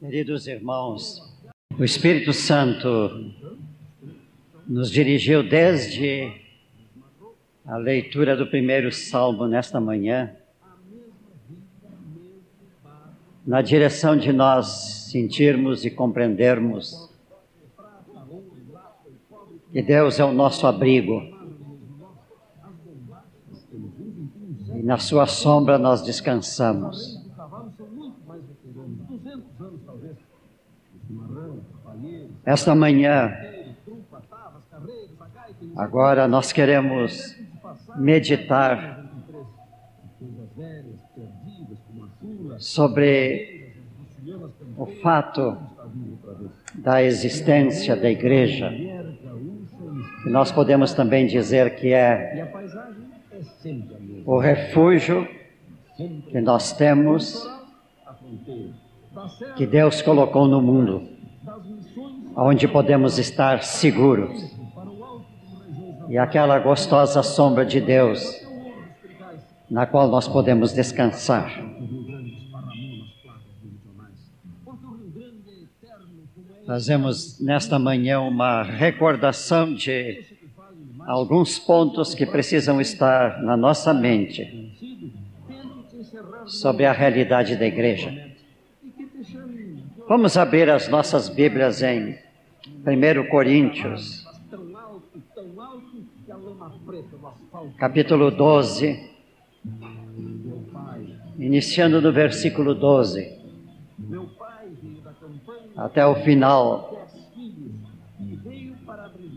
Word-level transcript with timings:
Queridos 0.00 0.46
irmãos, 0.46 1.20
o 1.76 1.82
Espírito 1.82 2.32
Santo 2.32 2.88
nos 4.64 4.92
dirigiu 4.92 5.42
desde 5.42 6.32
a 7.66 7.76
leitura 7.76 8.36
do 8.36 8.46
primeiro 8.46 8.92
salmo 8.92 9.48
nesta 9.48 9.80
manhã, 9.80 10.36
na 13.44 13.60
direção 13.60 14.16
de 14.16 14.32
nós 14.32 15.08
sentirmos 15.10 15.84
e 15.84 15.90
compreendermos 15.90 17.12
que 19.72 19.82
Deus 19.82 20.20
é 20.20 20.24
o 20.24 20.32
nosso 20.32 20.64
abrigo 20.64 21.22
e 24.76 24.80
na 24.80 24.98
Sua 24.98 25.26
sombra 25.26 25.76
nós 25.76 26.02
descansamos. 26.02 27.17
Esta 32.48 32.74
manhã, 32.74 33.36
agora 35.76 36.26
nós 36.26 36.50
queremos 36.50 37.36
meditar 37.94 39.04
sobre 42.58 43.70
o 44.78 44.86
fato 44.86 45.58
da 46.76 47.02
existência 47.02 47.94
da 47.94 48.08
igreja, 48.08 48.70
que 50.22 50.30
nós 50.30 50.50
podemos 50.50 50.94
também 50.94 51.26
dizer 51.26 51.76
que 51.76 51.92
é 51.92 52.50
o 54.24 54.38
refúgio 54.38 55.28
que 56.30 56.40
nós 56.40 56.72
temos, 56.72 57.46
que 59.54 59.66
Deus 59.66 60.00
colocou 60.00 60.48
no 60.48 60.62
mundo 60.62 61.17
onde 62.40 62.68
podemos 62.68 63.18
estar 63.18 63.64
seguros. 63.64 64.56
E 66.08 66.16
aquela 66.16 66.56
gostosa 66.60 67.20
sombra 67.20 67.66
de 67.66 67.80
Deus, 67.80 68.46
na 69.68 69.84
qual 69.86 70.08
nós 70.08 70.28
podemos 70.28 70.72
descansar. 70.72 71.60
Fazemos 76.64 77.40
nesta 77.40 77.78
manhã 77.78 78.20
uma 78.20 78.62
recordação 78.62 79.74
de 79.74 80.24
alguns 81.06 81.58
pontos 81.58 82.14
que 82.14 82.24
precisam 82.24 82.80
estar 82.80 83.42
na 83.42 83.56
nossa 83.56 83.92
mente 83.92 84.76
sobre 86.46 86.84
a 86.86 86.92
realidade 86.92 87.56
da 87.56 87.66
igreja. 87.66 88.28
Vamos 90.08 90.36
abrir 90.36 90.70
as 90.70 90.88
nossas 90.88 91.28
Bíblias 91.28 91.82
em 91.82 92.27
1 92.86 93.28
Coríntios, 93.28 94.26
capítulo 97.76 98.30
12, 98.30 99.10
iniciando 101.38 102.00
no 102.00 102.12
versículo 102.12 102.74
12, 102.74 103.38
até 105.76 106.06
o 106.06 106.14
final 106.16 107.06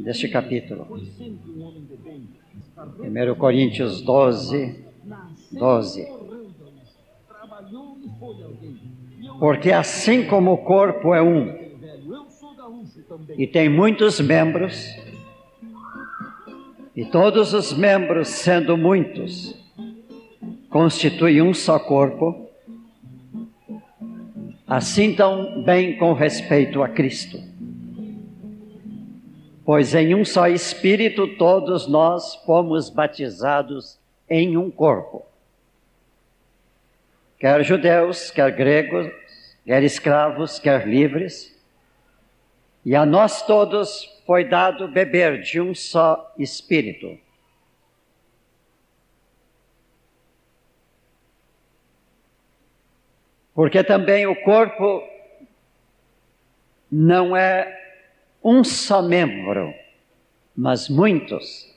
deste 0.04 0.28
capítulo. 0.28 0.88
1 3.00 3.36
Coríntios 3.36 4.02
12, 4.02 4.86
12. 5.52 6.08
Porque 9.40 9.72
assim 9.72 10.26
como 10.26 10.54
o 10.54 10.58
corpo 10.58 11.14
é 11.14 11.22
um, 11.22 11.61
e 13.38 13.48
tem 13.48 13.70
muitos 13.70 14.20
membros, 14.20 14.86
e 16.96 17.06
todos 17.06 17.54
os 17.54 17.72
membros, 17.74 18.28
sendo 18.28 18.78
muitos, 18.78 19.56
constituem 20.70 21.42
um 21.42 21.54
só 21.54 21.80
corpo, 21.80 22.50
assim 24.68 25.14
também 25.14 25.98
com 25.98 26.14
respeito 26.14 26.84
a 26.84 26.90
Cristo. 26.90 27.42
Pois 29.64 29.96
em 29.96 30.14
um 30.16 30.26
só 30.26 30.48
Espírito 30.48 31.28
todos 31.38 31.88
nós 31.88 32.36
fomos 32.46 32.90
batizados 32.90 34.00
em 34.30 34.58
um 34.58 34.70
corpo, 34.70 35.26
quer 37.40 37.64
judeus, 37.64 38.32
quer 38.32 38.52
gregos, 38.52 39.12
quer 39.66 39.84
escravos, 39.84 40.60
quer 40.60 40.88
livres, 40.88 41.51
e 42.86 42.96
a 42.96 43.06
nós 43.06 43.46
todos 43.46 44.06
foi 44.26 44.44
dado 44.46 44.88
beber 44.88 45.42
de 45.42 45.62
um 45.62 45.76
só 45.76 46.34
espírito. 46.38 47.18
Porque 53.54 53.84
também 53.84 54.26
o 54.26 54.36
corpo 54.44 55.04
não 56.92 57.36
é 57.36 57.80
um 58.44 58.64
só 58.64 59.02
membro, 59.02 59.74
mas 60.56 60.90
muitos. 60.90 61.72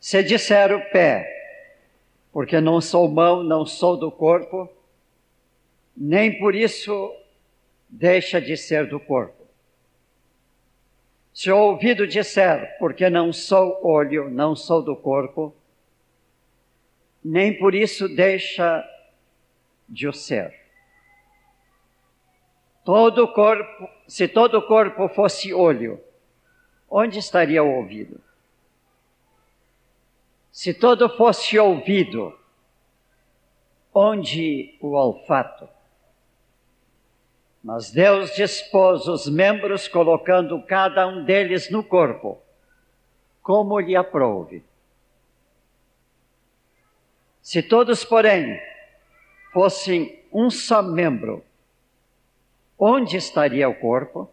Se 0.00 0.22
disser 0.22 0.74
o 0.74 0.80
pé, 0.90 1.28
porque 2.32 2.60
não 2.60 2.80
sou 2.80 3.08
mão, 3.08 3.42
não 3.42 3.66
sou 3.66 3.96
do 3.96 4.10
corpo, 4.10 4.70
nem 5.96 6.38
por 6.38 6.54
isso 6.54 7.14
deixa 7.92 8.40
de 8.40 8.56
ser 8.56 8.88
do 8.88 8.98
corpo. 8.98 9.46
Se 11.34 11.50
o 11.50 11.58
ouvido 11.58 12.06
disser, 12.06 12.76
porque 12.78 13.10
não 13.10 13.32
sou 13.32 13.78
olho, 13.86 14.30
não 14.30 14.56
sou 14.56 14.82
do 14.82 14.96
corpo, 14.96 15.54
nem 17.22 17.56
por 17.58 17.74
isso 17.74 18.08
deixa 18.08 18.82
de 19.86 20.08
o 20.08 20.12
ser. 20.12 20.58
Todo 22.82 23.32
corpo, 23.32 23.88
se 24.08 24.26
todo 24.26 24.58
o 24.58 24.66
corpo 24.66 25.08
fosse 25.08 25.52
olho, 25.52 26.02
onde 26.90 27.18
estaria 27.18 27.62
o 27.62 27.76
ouvido? 27.76 28.20
Se 30.50 30.74
todo 30.74 31.08
fosse 31.16 31.58
ouvido, 31.58 32.36
onde 33.94 34.76
o 34.80 34.94
olfato? 34.94 35.68
Mas 37.62 37.92
Deus 37.92 38.34
dispôs 38.34 39.06
os 39.06 39.28
membros, 39.28 39.86
colocando 39.86 40.60
cada 40.62 41.06
um 41.06 41.24
deles 41.24 41.70
no 41.70 41.84
corpo, 41.84 42.40
como 43.40 43.78
lhe 43.78 43.94
aprouve. 43.94 44.64
Se 47.40 47.62
todos, 47.62 48.04
porém, 48.04 48.60
fossem 49.52 50.20
um 50.32 50.50
só 50.50 50.82
membro, 50.82 51.44
onde 52.78 53.16
estaria 53.16 53.68
o 53.68 53.74
corpo? 53.74 54.28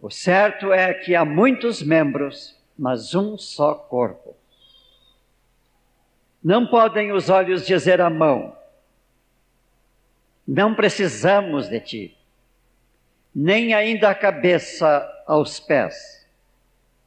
O 0.00 0.10
certo 0.10 0.72
é 0.72 0.94
que 0.94 1.14
há 1.14 1.24
muitos 1.24 1.82
membros, 1.82 2.58
mas 2.78 3.14
um 3.14 3.36
só 3.36 3.74
corpo. 3.74 4.36
Não 6.42 6.66
podem 6.66 7.12
os 7.12 7.30
olhos 7.30 7.66
dizer 7.66 8.02
à 8.02 8.10
mão, 8.10 8.54
não 10.46 10.74
precisamos 10.74 11.68
de 11.68 11.80
ti, 11.80 12.18
nem 13.34 13.74
ainda 13.74 14.10
a 14.10 14.14
cabeça 14.14 15.10
aos 15.26 15.58
pés. 15.58 16.26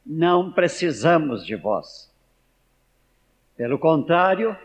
Não 0.04 0.52
precisamos 0.52 1.44
de 1.44 1.54
vós. 1.54 2.12
Pelo 3.56 3.78
contrário, 3.78 4.56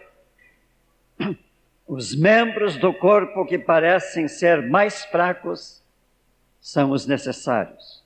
os 1.87 2.15
membros 2.15 2.77
do 2.77 2.93
corpo 2.93 3.45
que 3.45 3.57
parecem 3.57 4.27
ser 4.27 4.61
mais 4.61 5.05
fracos 5.05 5.83
são 6.59 6.91
os 6.91 7.05
necessários. 7.05 8.03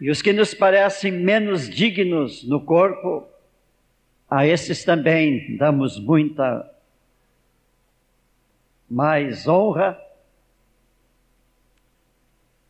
E 0.00 0.10
os 0.10 0.22
que 0.22 0.32
nos 0.32 0.54
parecem 0.54 1.12
menos 1.12 1.68
dignos 1.68 2.42
no 2.44 2.64
corpo, 2.64 3.26
a 4.30 4.46
esses 4.46 4.84
também 4.84 5.56
damos 5.58 5.98
muita 5.98 6.66
mais 8.90 9.46
honra, 9.46 9.96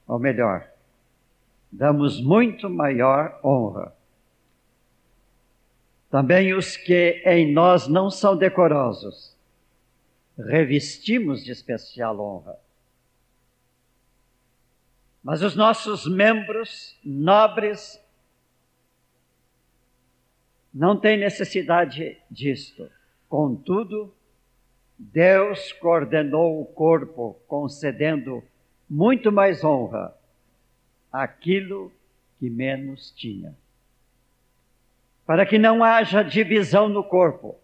ou 0.07 0.19
melhor, 0.19 0.71
damos 1.73 2.21
muito 2.21 2.69
maior 2.69 3.41
honra. 3.43 3.97
Também 6.11 6.53
os 6.53 6.77
que 6.77 7.23
em 7.25 7.53
nós 7.53 7.89
não 7.89 8.11
são 8.11 8.37
decorosos, 8.37 9.35
revestimos 10.37 11.43
de 11.45 11.53
especial 11.53 12.19
honra. 12.21 12.59
Mas 15.23 15.43
os 15.43 15.55
nossos 15.55 16.07
membros 16.07 16.99
nobres 17.05 18.03
não 20.73 20.99
têm 20.99 21.19
necessidade 21.19 22.21
disto. 22.31 22.91
Contudo, 23.29 24.13
Deus 25.03 25.73
coordenou 25.73 26.61
o 26.61 26.67
corpo, 26.67 27.41
concedendo 27.49 28.45
muito 28.89 29.33
mais 29.33 29.65
honra 29.65 30.15
àquilo 31.11 31.91
que 32.39 32.51
menos 32.51 33.11
tinha. 33.13 33.57
Para 35.25 35.47
que 35.47 35.59
não 35.59 35.83
haja 35.83 36.23
divisão 36.23 36.87
no 36.87 37.03
corpo. 37.03 37.57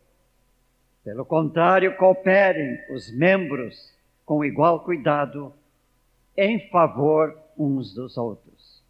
Pelo 1.05 1.27
contrário, 1.27 1.95
cooperem 1.99 2.79
os 2.91 3.15
membros 3.15 3.95
com 4.25 4.43
igual 4.43 4.83
cuidado 4.83 5.53
em 6.35 6.71
favor 6.71 7.39
uns 7.57 7.93
dos 7.93 8.17
outros. 8.17 8.83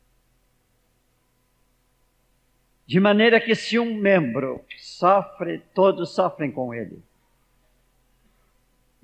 De 2.86 3.00
maneira 3.00 3.40
que 3.40 3.56
se 3.56 3.76
um 3.76 3.96
membro 3.96 4.64
sofre, 4.78 5.58
todos 5.74 6.14
sofrem 6.14 6.52
com 6.52 6.72
ele. 6.72 7.02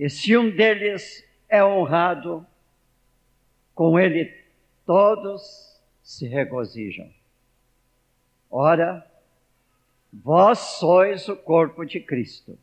E 0.03 0.11
se 0.11 0.37
um 0.37 0.51
deles 0.51 1.25
é 1.49 1.65
honrado, 1.65 2.45
com 3.73 4.01
ele 4.01 4.35
todos 4.85 5.81
se 6.03 6.27
regozijam. 6.27 7.09
Ora, 8.51 9.09
vós 10.13 10.59
sois 10.59 11.29
o 11.29 11.37
corpo 11.37 11.85
de 11.85 12.01
Cristo 12.01 12.59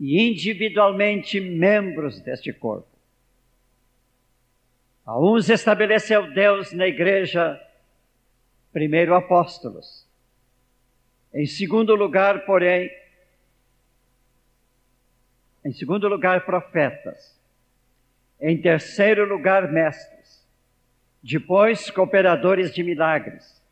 e 0.00 0.18
individualmente 0.30 1.38
membros 1.38 2.22
deste 2.22 2.54
corpo. 2.54 2.88
A 5.04 5.20
uns 5.20 5.50
estabeleceu 5.50 6.32
Deus 6.32 6.72
na 6.72 6.86
igreja, 6.86 7.60
primeiro 8.72 9.14
apóstolos. 9.14 10.08
Em 11.34 11.44
segundo 11.44 11.94
lugar, 11.94 12.46
porém, 12.46 12.90
em 15.64 15.72
segundo 15.72 16.08
lugar, 16.08 16.44
profetas. 16.44 17.38
Em 18.40 18.60
terceiro 18.60 19.24
lugar, 19.24 19.70
mestres. 19.70 20.46
Depois, 21.22 21.90
cooperadores 21.90 22.74
de 22.74 22.82
milagres. 22.82 23.62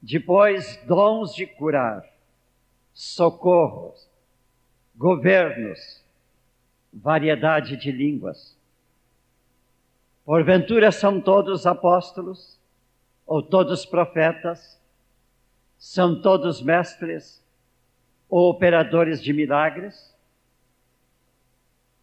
Depois, 0.00 0.76
dons 0.86 1.34
de 1.34 1.46
curar, 1.46 2.04
socorros, 2.94 4.08
governos, 4.96 6.02
variedade 6.92 7.76
de 7.76 7.92
línguas. 7.92 8.56
Porventura 10.24 10.90
são 10.90 11.20
todos 11.20 11.66
apóstolos 11.66 12.58
ou 13.26 13.42
todos 13.42 13.84
profetas? 13.84 14.80
São 15.78 16.20
todos 16.20 16.62
mestres 16.62 17.42
ou 18.28 18.50
operadores 18.50 19.22
de 19.22 19.32
milagres? 19.32 20.11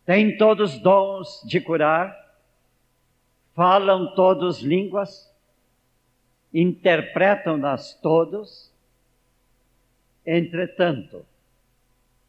Têm 0.10 0.36
todos 0.38 0.80
dons 0.80 1.40
de 1.46 1.62
curar, 1.62 2.36
falam 3.54 4.16
todos 4.16 4.58
línguas, 4.58 5.32
interpretam-nas 6.52 7.94
todos. 8.02 8.74
Entretanto, 10.26 11.24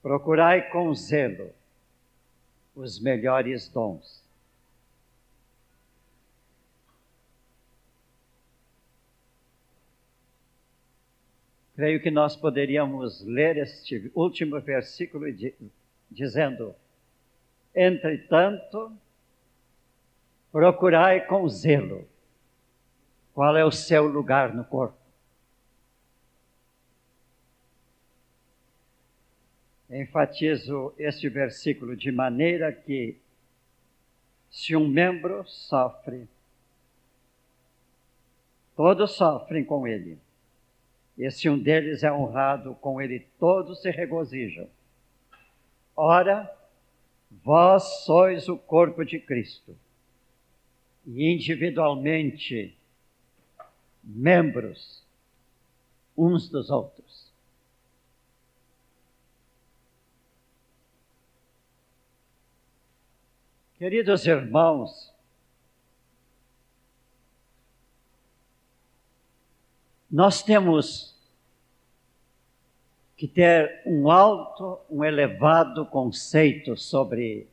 procurai 0.02 0.68
com 0.68 0.94
zelo 0.94 1.54
os 2.76 3.00
melhores 3.00 3.66
dons. 3.70 4.22
Creio 11.74 12.02
que 12.02 12.10
nós 12.10 12.36
poderíamos 12.36 13.22
ler 13.22 13.56
este 13.56 14.12
último 14.14 14.60
versículo 14.60 15.24
dizendo: 16.10 16.76
Entretanto, 17.74 18.92
procurai 20.50 21.26
com 21.26 21.48
zelo 21.48 22.08
qual 23.32 23.56
é 23.56 23.64
o 23.64 23.70
seu 23.70 24.06
lugar 24.06 24.54
no 24.54 24.64
corpo. 24.64 24.98
Enfatizo 29.88 30.94
este 30.98 31.28
versículo 31.28 31.96
de 31.96 32.12
maneira 32.12 32.72
que, 32.72 33.16
se 34.50 34.76
um 34.76 34.86
membro 34.86 35.44
sofre, 35.48 36.28
todos 38.76 39.12
sofrem 39.12 39.64
com 39.64 39.86
ele. 39.86 40.18
E 41.18 41.30
se 41.30 41.48
um 41.48 41.58
deles 41.58 42.02
é 42.02 42.12
honrado, 42.12 42.74
com 42.76 43.00
ele 43.00 43.26
todos 43.38 43.82
se 43.82 43.90
regozijam. 43.90 44.68
Ora, 45.96 46.50
Vós 47.30 48.04
sois 48.04 48.48
o 48.48 48.58
corpo 48.58 49.04
de 49.04 49.18
Cristo 49.18 49.76
e 51.06 51.32
individualmente 51.32 52.76
membros 54.02 55.02
uns 56.16 56.48
dos 56.48 56.70
outros. 56.70 57.30
Queridos 63.78 64.26
irmãos, 64.26 65.10
nós 70.10 70.42
temos 70.42 71.18
que 73.20 73.28
ter 73.28 73.82
um 73.84 74.10
alto, 74.10 74.80
um 74.88 75.04
elevado 75.04 75.84
conceito 75.84 76.74
sobre 76.74 77.46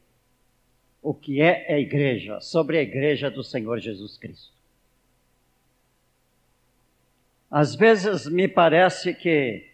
o 1.02 1.14
que 1.14 1.42
é 1.42 1.74
a 1.74 1.78
igreja, 1.78 2.40
sobre 2.40 2.78
a 2.78 2.82
igreja 2.82 3.30
do 3.30 3.44
Senhor 3.44 3.78
Jesus 3.78 4.18
Cristo. 4.18 4.54
Às 7.52 7.76
vezes 7.76 8.28
me 8.28 8.48
parece 8.48 9.14
que 9.14 9.70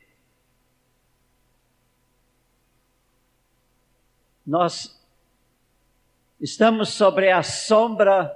nós 4.44 5.00
estamos 6.42 6.90
sobre 6.90 7.30
a 7.30 7.44
sombra 7.44 8.36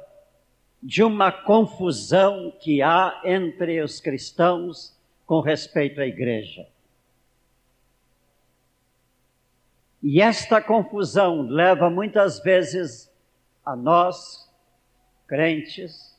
de 0.84 1.02
uma 1.02 1.32
confusão 1.32 2.52
que 2.62 2.84
há 2.84 3.20
entre 3.26 3.82
os 3.82 4.00
cristãos 4.00 4.96
com 5.26 5.40
respeito 5.40 6.00
à 6.00 6.06
igreja. 6.06 6.68
E 10.02 10.22
esta 10.22 10.62
confusão 10.62 11.42
leva 11.42 11.90
muitas 11.90 12.40
vezes 12.42 13.12
a 13.66 13.76
nós, 13.76 14.50
crentes, 15.28 16.18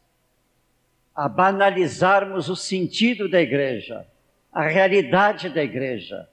a 1.14 1.28
banalizarmos 1.28 2.48
o 2.48 2.56
sentido 2.56 3.28
da 3.28 3.40
igreja, 3.40 4.06
a 4.52 4.66
realidade 4.66 5.48
da 5.48 5.62
igreja 5.62 6.28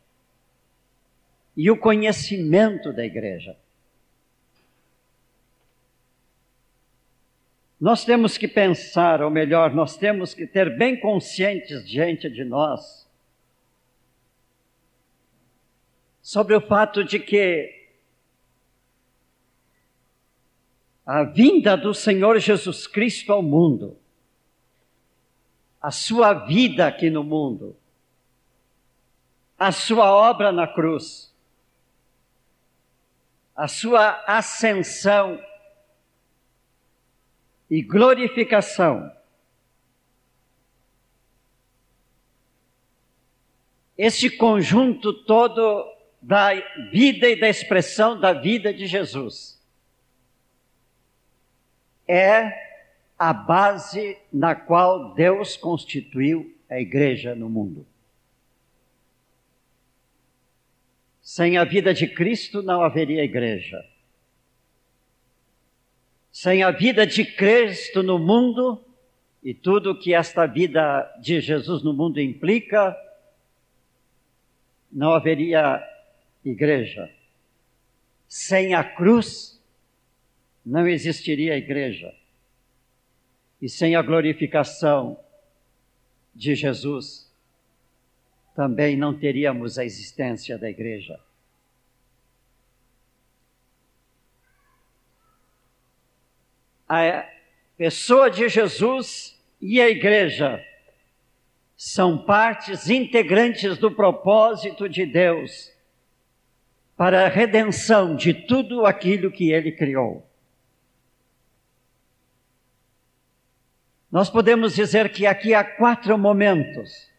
e 1.55 1.71
o 1.71 1.77
conhecimento 1.77 2.91
da 2.91 3.05
igreja. 3.05 3.57
Nós 7.79 8.03
temos 8.03 8.37
que 8.37 8.47
pensar, 8.47 9.21
ou 9.21 9.29
melhor, 9.29 9.73
nós 9.73 9.97
temos 9.97 10.33
que 10.33 10.47
ter 10.47 10.75
bem 10.77 10.99
conscientes 10.99 11.87
diante 11.87 12.29
de 12.29 12.43
nós 12.43 13.04
sobre 16.25 16.55
o 16.55 16.59
fato 16.59 17.03
de 17.03 17.19
que 17.19 17.87
a 21.05 21.21
vinda 21.21 21.77
do 21.77 21.93
Senhor 21.93 22.39
Jesus 22.39 22.87
Cristo 22.87 23.31
ao 23.31 23.43
mundo, 23.43 23.95
a 25.79 25.91
sua 25.91 26.33
vida 26.33 26.87
aqui 26.87 27.11
no 27.11 27.23
mundo, 27.23 27.77
a 29.55 29.71
sua 29.71 30.11
obra 30.11 30.51
na 30.51 30.67
cruz, 30.67 31.31
a 33.55 33.67
sua 33.67 34.23
ascensão 34.25 35.39
e 37.69 37.83
glorificação. 37.83 39.15
Esse 43.95 44.27
conjunto 44.35 45.13
todo 45.13 45.94
da 46.25 46.55
vida 46.91 47.29
e 47.29 47.39
da 47.39 47.47
expressão 47.47 48.19
da 48.19 48.33
vida 48.33 48.73
de 48.73 48.87
Jesus. 48.87 49.61
É 52.07 52.51
a 53.17 53.31
base 53.31 54.17
na 54.33 54.55
qual 54.55 55.13
Deus 55.13 55.55
constituiu 55.55 56.51
a 56.67 56.79
igreja 56.79 57.35
no 57.35 57.47
mundo. 57.47 57.85
Sem 61.21 61.57
a 61.57 61.63
vida 61.63 61.93
de 61.93 62.07
Cristo 62.07 62.63
não 62.63 62.81
haveria 62.81 63.23
igreja. 63.23 63.85
Sem 66.31 66.63
a 66.63 66.71
vida 66.71 67.05
de 67.05 67.23
Cristo 67.23 68.01
no 68.01 68.17
mundo 68.17 68.83
e 69.43 69.53
tudo 69.53 69.97
que 69.97 70.11
esta 70.11 70.47
vida 70.47 71.03
de 71.21 71.39
Jesus 71.39 71.83
no 71.83 71.93
mundo 71.93 72.19
implica, 72.19 72.97
não 74.91 75.13
haveria 75.13 75.83
igreja. 76.45 77.11
Sem 78.27 78.73
a 78.73 78.83
cruz, 78.83 79.61
não 80.65 80.87
existiria 80.87 81.57
igreja. 81.57 82.13
E 83.61 83.67
sem 83.67 83.95
a 83.95 84.01
glorificação 84.01 85.19
de 86.33 86.53
Jesus, 86.53 87.31
também 88.55 88.95
não 88.95 89.17
teríamos 89.17 89.79
a 89.79 89.85
existência 89.85 90.57
da 90.57 90.69
igreja. 90.69 91.19
A 96.87 97.27
pessoa 97.77 98.29
de 98.29 98.47
Jesus 98.47 99.35
e 99.59 99.81
a 99.81 99.89
igreja 99.89 100.63
são 101.75 102.23
partes 102.25 102.89
integrantes 102.89 103.77
do 103.77 103.91
propósito 103.91 104.87
de 104.87 105.05
Deus 105.05 105.74
para 106.95 107.25
a 107.25 107.29
redenção 107.29 108.15
de 108.15 108.33
tudo 108.33 108.85
aquilo 108.85 109.31
que 109.31 109.51
ele 109.51 109.71
criou. 109.71 110.25
Nós 114.11 114.29
podemos 114.29 114.75
dizer 114.75 115.11
que 115.11 115.25
aqui 115.25 115.53
há 115.53 115.63
quatro 115.63 116.17
momentos. 116.17 117.11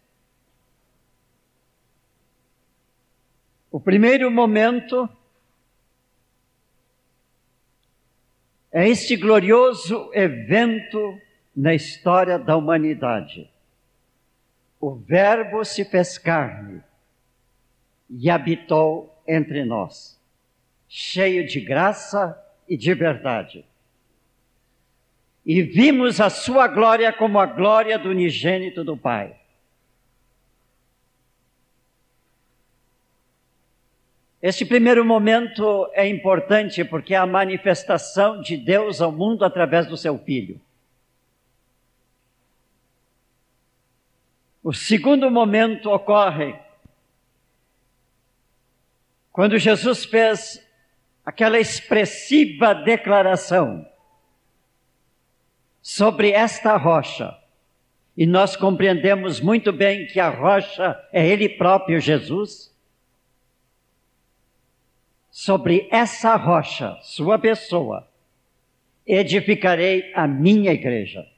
O 3.71 3.79
primeiro 3.79 4.31
momento 4.31 5.07
é 8.73 8.89
este 8.89 9.15
glorioso 9.15 10.11
evento 10.15 11.21
na 11.55 11.75
história 11.75 12.39
da 12.39 12.57
humanidade. 12.57 13.51
O 14.81 14.95
Verbo 14.95 15.65
se 15.65 15.85
fez 15.85 16.17
carne 16.17 16.83
e 18.09 18.31
habitou 18.31 19.16
entre 19.27 19.65
nós, 19.65 20.21
cheio 20.89 21.47
de 21.47 21.61
graça 21.61 22.39
e 22.69 22.77
de 22.77 22.95
verdade 22.95 23.65
e 25.47 25.63
vimos 25.63 26.21
a 26.21 26.29
sua 26.29 26.67
glória 26.67 27.13
como 27.13 27.39
a 27.39 27.47
glória 27.47 27.97
do 27.97 28.11
unigênito 28.11 28.83
do 28.83 28.97
Pai. 28.97 29.37
Este 34.43 34.65
primeiro 34.65 35.05
momento 35.05 35.89
é 35.95 36.07
importante 36.09 36.85
porque 36.85 37.15
é 37.15 37.17
a 37.17 37.27
manifestação 37.27 38.41
de 38.41 38.57
Deus 38.57 39.01
ao 39.01 39.13
mundo 39.13 39.45
através 39.45 39.87
do 39.87 39.97
seu 39.97 40.19
Filho. 40.19 40.61
O 44.65 44.73
segundo 44.73 45.31
momento 45.31 45.91
ocorre 45.91 46.57
quando 49.37 49.59
Jesus 49.59 50.07
fez 50.07 50.67
aquela 51.23 51.61
expressiva 51.61 52.73
declaração: 52.73 53.87
sobre 55.83 56.31
esta 56.31 56.75
rocha. 56.79 57.37
E 58.17 58.25
nós 58.25 58.57
compreendemos 58.57 59.39
muito 59.39 59.75
bem 59.75 60.07
que 60.07 60.19
a 60.19 60.31
rocha 60.31 60.99
é 61.13 61.29
Ele 61.29 61.51
próprio, 61.51 62.01
Jesus. 62.01 62.75
Sobre 65.31 65.87
essa 65.93 66.35
rocha, 66.37 66.97
sua 67.03 67.39
pessoa, 67.39 68.09
edificarei 69.07 70.15
a 70.15 70.27
minha 70.27 70.73
igreja. 70.73 71.29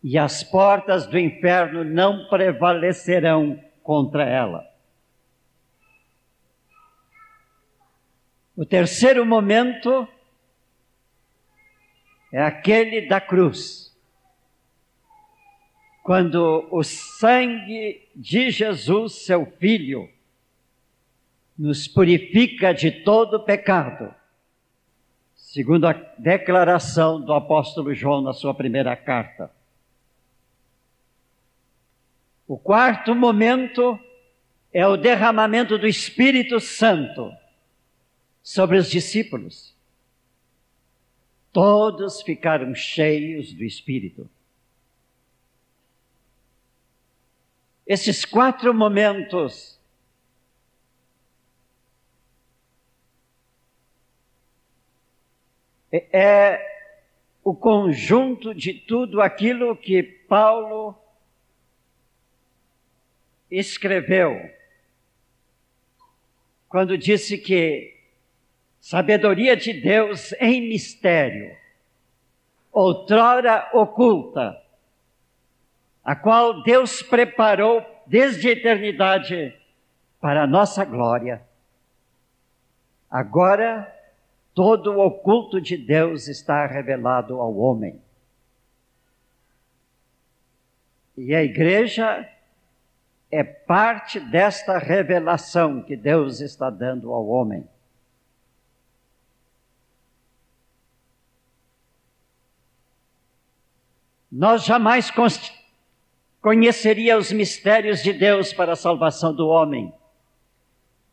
E 0.00 0.16
as 0.16 0.44
portas 0.44 1.08
do 1.08 1.18
inferno 1.18 1.82
não 1.82 2.28
prevalecerão 2.28 3.60
contra 3.82 4.22
ela. 4.22 4.67
O 8.58 8.66
terceiro 8.66 9.24
momento 9.24 10.08
é 12.32 12.42
aquele 12.42 13.02
da 13.02 13.20
cruz. 13.20 13.96
Quando 16.02 16.66
o 16.68 16.82
sangue 16.82 18.08
de 18.16 18.50
Jesus, 18.50 19.24
seu 19.24 19.46
Filho, 19.46 20.10
nos 21.56 21.86
purifica 21.86 22.74
de 22.74 22.90
todo 22.90 23.44
pecado, 23.44 24.12
segundo 25.36 25.86
a 25.86 25.92
declaração 26.18 27.20
do 27.20 27.32
apóstolo 27.32 27.94
João 27.94 28.20
na 28.20 28.32
sua 28.32 28.52
primeira 28.52 28.96
carta. 28.96 29.52
O 32.48 32.58
quarto 32.58 33.14
momento 33.14 33.96
é 34.72 34.84
o 34.84 34.96
derramamento 34.96 35.78
do 35.78 35.86
Espírito 35.86 36.58
Santo 36.58 37.32
sobre 38.48 38.78
os 38.78 38.88
discípulos. 38.88 39.76
Todos 41.52 42.22
ficaram 42.22 42.74
cheios 42.74 43.52
do 43.52 43.62
Espírito. 43.62 44.26
Esses 47.86 48.24
quatro 48.24 48.72
momentos 48.72 49.78
é, 55.92 56.18
é 56.18 56.88
o 57.44 57.54
conjunto 57.54 58.54
de 58.54 58.72
tudo 58.72 59.20
aquilo 59.20 59.76
que 59.76 60.02
Paulo 60.02 60.98
escreveu 63.50 64.50
quando 66.66 66.96
disse 66.96 67.36
que 67.36 67.97
sabedoria 68.80 69.56
de 69.56 69.72
Deus 69.72 70.32
em 70.40 70.68
mistério, 70.68 71.56
outrora 72.72 73.68
oculta, 73.72 74.60
a 76.04 76.16
qual 76.16 76.62
Deus 76.62 77.02
preparou 77.02 77.84
desde 78.06 78.48
a 78.48 78.52
eternidade 78.52 79.54
para 80.20 80.44
a 80.44 80.46
nossa 80.46 80.84
glória. 80.84 81.42
Agora, 83.10 83.94
todo 84.54 84.92
o 84.92 85.06
oculto 85.06 85.60
de 85.60 85.76
Deus 85.76 86.28
está 86.28 86.66
revelado 86.66 87.40
ao 87.40 87.56
homem. 87.56 88.00
E 91.16 91.34
a 91.34 91.42
igreja 91.42 92.28
é 93.30 93.42
parte 93.42 94.20
desta 94.20 94.78
revelação 94.78 95.82
que 95.82 95.96
Deus 95.96 96.40
está 96.40 96.70
dando 96.70 97.12
ao 97.12 97.26
homem. 97.26 97.68
Nós 104.30 104.64
jamais 104.64 105.12
conheceríamos 106.40 107.26
os 107.26 107.32
mistérios 107.32 108.02
de 108.02 108.12
Deus 108.12 108.52
para 108.52 108.72
a 108.72 108.76
salvação 108.76 109.34
do 109.34 109.48
homem 109.48 109.92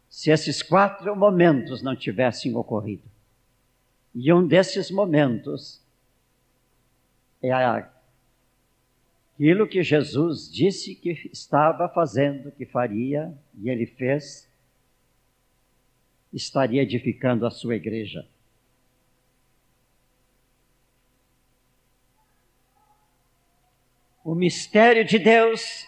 se 0.09 0.31
esses 0.31 0.61
quatro 0.61 1.13
momentos 1.13 1.81
não 1.81 1.93
tivessem 1.93 2.55
ocorrido. 2.55 3.03
E 4.13 4.31
um 4.31 4.47
desses 4.47 4.89
momentos 4.89 5.81
é 7.41 7.51
aquilo 7.51 7.91
que 9.67 9.83
Jesus 9.83 10.49
disse 10.49 10.95
que 10.95 11.29
estava 11.33 11.89
fazendo, 11.89 12.49
que 12.49 12.65
faria, 12.65 13.37
e 13.61 13.69
ele 13.69 13.85
fez, 13.85 14.49
estaria 16.31 16.81
edificando 16.81 17.45
a 17.45 17.51
sua 17.51 17.75
igreja. 17.75 18.25
O 24.25 24.33
mistério 24.33 25.05
de 25.05 25.19
Deus 25.19 25.87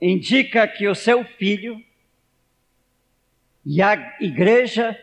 indica 0.00 0.66
que 0.66 0.88
o 0.88 0.96
seu 0.96 1.24
filho 1.24 1.80
e 3.64 3.80
a 3.80 4.16
igreja 4.20 4.98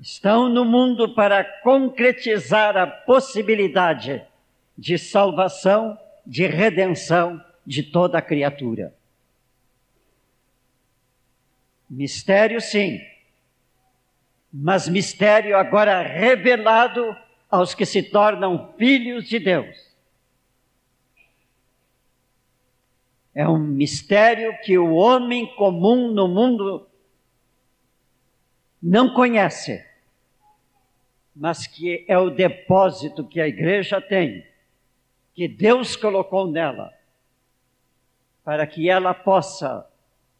estão 0.00 0.48
no 0.48 0.64
mundo 0.64 1.14
para 1.14 1.44
concretizar 1.62 2.76
a 2.76 2.88
possibilidade 2.88 4.20
de 4.76 4.98
salvação, 4.98 5.96
de 6.26 6.44
redenção 6.48 7.40
de 7.64 7.84
toda 7.84 8.18
a 8.18 8.22
criatura. 8.22 8.92
Mistério, 11.88 12.60
sim, 12.60 13.00
mas 14.52 14.88
mistério 14.88 15.56
agora 15.56 16.02
revelado 16.02 17.16
aos 17.48 17.76
que 17.76 17.86
se 17.86 18.02
tornam 18.02 18.74
filhos 18.76 19.28
de 19.28 19.38
Deus. 19.38 19.83
É 23.34 23.48
um 23.48 23.58
mistério 23.58 24.56
que 24.62 24.78
o 24.78 24.94
homem 24.94 25.46
comum 25.56 26.12
no 26.12 26.28
mundo 26.28 26.86
não 28.80 29.12
conhece, 29.12 29.84
mas 31.34 31.66
que 31.66 32.04
é 32.06 32.16
o 32.16 32.30
depósito 32.30 33.26
que 33.26 33.40
a 33.40 33.48
igreja 33.48 34.00
tem, 34.00 34.46
que 35.34 35.48
Deus 35.48 35.96
colocou 35.96 36.46
nela, 36.46 36.92
para 38.44 38.66
que 38.66 38.88
ela 38.88 39.12
possa 39.12 39.84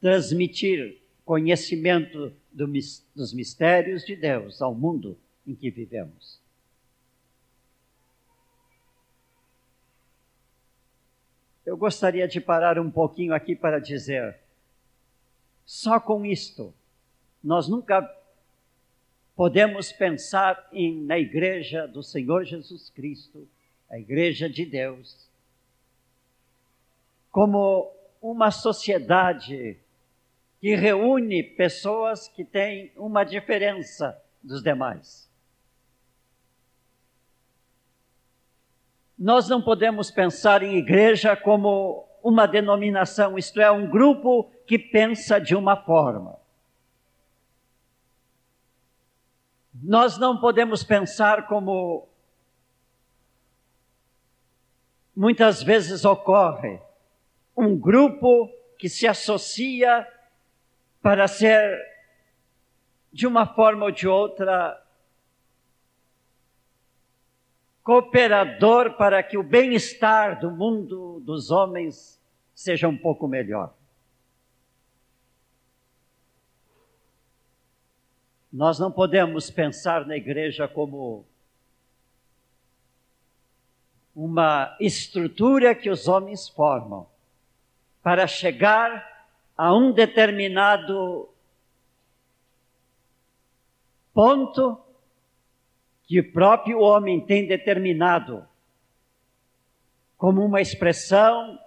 transmitir 0.01 1.01
conhecimento 1.25 2.33
do, 2.53 2.71
dos 3.17 3.33
mistérios 3.33 4.05
de 4.05 4.15
Deus 4.15 4.63
ao 4.63 4.75
mundo 4.75 5.19
em 5.47 5.55
que 5.55 5.71
vivemos. 5.71 6.44
Eu 11.65 11.77
gostaria 11.77 12.29
de 12.29 12.41
parar 12.41 12.79
um 12.79 12.91
pouquinho 12.91 13.35
aqui 13.35 13.57
para 13.57 13.79
dizer: 13.79 14.39
só 15.65 15.99
com 15.99 16.25
isto, 16.25 16.75
nós 17.43 17.69
nunca 17.69 18.03
podemos 19.35 19.91
pensar 19.91 20.69
em, 20.73 21.03
na 21.03 21.19
igreja 21.19 21.89
do 21.89 22.03
Senhor 22.03 22.45
Jesus 22.45 22.91
Cristo, 22.91 23.49
a 23.91 23.99
igreja 23.99 24.49
de 24.49 24.67
Deus, 24.67 25.29
como 27.31 27.93
uma 28.21 28.51
sociedade 28.51 29.79
que 30.61 30.75
reúne 30.75 31.43
pessoas 31.43 32.29
que 32.29 32.45
têm 32.45 32.93
uma 32.97 33.25
diferença 33.25 34.19
dos 34.43 34.63
demais. 34.63 35.29
Nós 39.19 39.49
não 39.49 39.63
podemos 39.63 40.11
pensar 40.11 40.63
em 40.63 40.77
igreja 40.77 41.37
como 41.37 42.09
uma 42.23 42.47
denominação, 42.47 43.39
isto 43.39 43.61
é, 43.61 43.71
um 43.71 43.89
grupo 43.89 44.51
que 44.67 44.79
pensa 44.79 45.39
de 45.39 45.55
uma 45.55 45.77
forma. 45.77 46.37
Nós 49.83 50.17
não 50.17 50.41
podemos 50.41 50.83
pensar 50.83 51.47
como 51.47 52.09
muitas 55.15 55.63
vezes 55.63 56.05
ocorre 56.05 56.81
um 57.57 57.79
grupo 57.79 58.51
que 58.79 58.89
se 58.89 59.07
associa 59.07 60.09
para 61.03 61.29
ser, 61.29 61.79
de 63.13 63.27
uma 63.27 63.47
forma 63.47 63.85
ou 63.85 63.91
de 63.91 64.09
outra, 64.09 64.83
cooperador 67.85 68.97
para 68.97 69.23
que 69.23 69.37
o 69.37 69.43
bem-estar 69.43 70.41
do 70.41 70.51
mundo 70.51 71.21
dos 71.21 71.51
homens 71.51 72.19
seja 72.55 72.89
um 72.89 72.97
pouco 72.97 73.29
melhor. 73.29 73.75
Nós 78.51 78.79
não 78.79 78.91
podemos 78.91 79.51
pensar 79.51 80.07
na 80.07 80.17
igreja 80.17 80.67
como 80.67 81.27
uma 84.17 84.75
estrutura 84.81 85.75
que 85.75 85.91
os 85.91 86.09
homens 86.09 86.49
formam 86.49 87.07
para 88.03 88.27
chegar 88.27 89.29
a 89.57 89.75
um 89.75 89.93
determinado 89.93 91.29
ponto 94.15 94.84
que 96.07 96.21
o 96.21 96.33
próprio 96.33 96.81
homem 96.81 97.25
tem 97.25 97.47
determinado 97.47 98.47
como 100.17 100.45
uma 100.45 100.61
expressão 100.61 101.59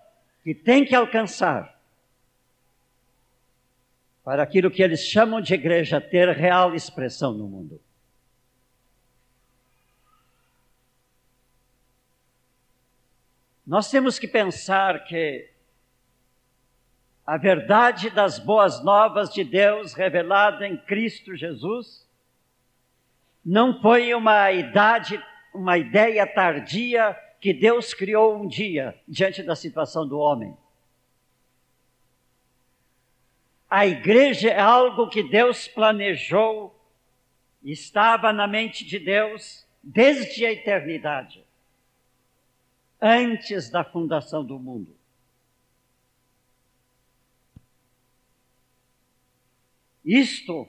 que 0.43 0.53
tem 0.53 0.85
que 0.85 0.95
alcançar 0.95 1.77
para 4.23 4.43
aquilo 4.43 4.71
que 4.71 4.81
eles 4.83 5.01
chamam 5.01 5.41
de 5.41 5.53
igreja 5.53 6.01
ter 6.01 6.29
real 6.29 6.73
expressão 6.75 7.33
no 7.33 7.47
mundo. 7.47 7.81
Nós 13.65 13.91
temos 13.91 14.17
que 14.17 14.27
pensar 14.27 15.03
que 15.03 15.51
a 17.25 17.35
verdade 17.35 18.09
das 18.09 18.39
boas 18.39 18.81
novas 18.81 19.29
de 19.29 19.43
Deus 19.43 19.93
revelada 19.93 20.65
em 20.65 20.77
Cristo 20.77 21.35
Jesus 21.35 22.06
não 23.47 23.81
foi 23.81 24.13
uma 24.13 24.51
idade, 24.51 25.23
uma 25.53 25.77
ideia 25.77 26.27
tardia 26.27 27.17
que 27.39 27.53
Deus 27.53 27.93
criou 27.93 28.35
um 28.35 28.45
dia 28.45 29.01
diante 29.07 29.41
da 29.41 29.55
situação 29.55 30.05
do 30.05 30.19
homem. 30.19 30.53
A 33.69 33.87
igreja 33.87 34.49
é 34.49 34.59
algo 34.59 35.07
que 35.07 35.23
Deus 35.23 35.65
planejou, 35.65 36.77
estava 37.63 38.33
na 38.33 38.47
mente 38.47 38.83
de 38.83 38.99
Deus 38.99 39.65
desde 39.81 40.45
a 40.45 40.51
eternidade, 40.51 41.41
antes 43.01 43.69
da 43.69 43.81
fundação 43.81 44.43
do 44.43 44.59
mundo. 44.59 44.93
Isto 50.03 50.67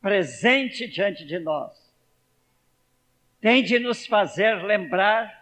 presente 0.00 0.88
diante 0.88 1.24
de 1.24 1.38
nós 1.38 1.77
tem 3.40 3.62
de 3.62 3.78
nos 3.78 4.06
fazer 4.06 4.62
lembrar 4.62 5.38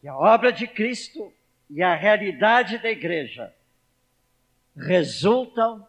que 0.00 0.08
a 0.08 0.16
obra 0.16 0.52
de 0.52 0.66
Cristo 0.66 1.32
e 1.70 1.82
a 1.82 1.94
realidade 1.94 2.78
da 2.78 2.90
igreja 2.90 3.54
resultam 4.76 5.86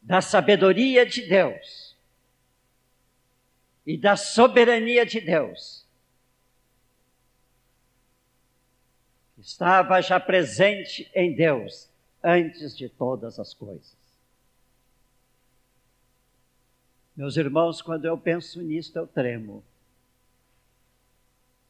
da 0.00 0.20
sabedoria 0.20 1.04
de 1.04 1.22
Deus 1.22 1.96
e 3.86 3.98
da 3.98 4.16
soberania 4.16 5.04
de 5.04 5.20
Deus. 5.20 5.84
Estava 9.38 10.00
já 10.00 10.18
presente 10.18 11.10
em 11.14 11.34
Deus 11.34 11.90
antes 12.22 12.76
de 12.76 12.88
todas 12.88 13.38
as 13.38 13.52
coisas. 13.52 14.03
Meus 17.16 17.36
irmãos, 17.36 17.80
quando 17.80 18.06
eu 18.06 18.18
penso 18.18 18.60
nisto, 18.60 18.96
eu 18.96 19.06
tremo. 19.06 19.62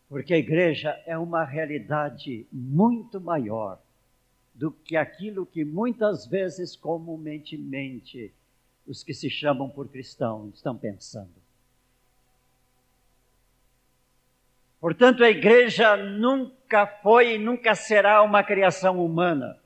Porque 0.08 0.32
a 0.32 0.38
igreja 0.38 0.90
é 1.06 1.18
uma 1.18 1.44
realidade 1.44 2.46
muito 2.50 3.20
maior 3.20 3.78
do 4.54 4.70
que 4.70 4.96
aquilo 4.96 5.44
que 5.44 5.64
muitas 5.64 6.26
vezes 6.26 6.76
comumente 6.76 7.60
os 8.86 9.02
que 9.02 9.12
se 9.12 9.28
chamam 9.28 9.68
por 9.68 9.88
cristãos 9.88 10.54
estão 10.54 10.76
pensando. 10.76 11.42
Portanto, 14.80 15.24
a 15.24 15.30
igreja 15.30 15.96
nunca 15.96 16.86
foi 16.86 17.34
e 17.34 17.38
nunca 17.38 17.74
será 17.74 18.22
uma 18.22 18.42
criação 18.42 19.04
humana. 19.04 19.58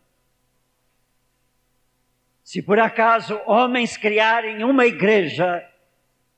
Se 2.42 2.62
por 2.62 2.78
acaso 2.78 3.38
homens 3.44 3.96
criarem 3.96 4.64
uma 4.64 4.86
igreja 4.86 5.67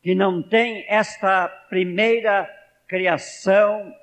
que 0.02 0.14
não 0.14 0.42
tem 0.42 0.84
esta 0.88 1.48
primeira 1.68 2.48
criação 2.86 3.94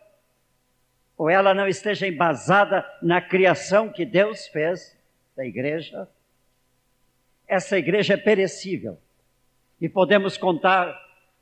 ou 1.17 1.29
ela 1.29 1.53
não 1.53 1.67
esteja 1.67 2.07
embasada 2.07 2.85
na 3.01 3.19
criação 3.19 3.91
que 3.91 4.05
Deus 4.05 4.47
fez 4.47 4.95
da 5.35 5.43
igreja, 5.43 6.07
essa 7.47 7.77
igreja 7.77 8.13
é 8.13 8.17
perecível. 8.17 8.99
E 9.81 9.89
podemos 9.89 10.37
contar 10.37 10.95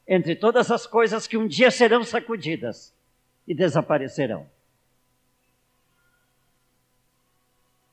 entre 0.08 0.36
todas 0.36 0.72
as 0.72 0.88
coisas 0.88 1.28
que 1.28 1.38
um 1.38 1.48
dia 1.48 1.72
serão 1.72 2.04
sacudidas 2.04 2.96
e 3.48 3.54
desaparecerão. 3.54 4.50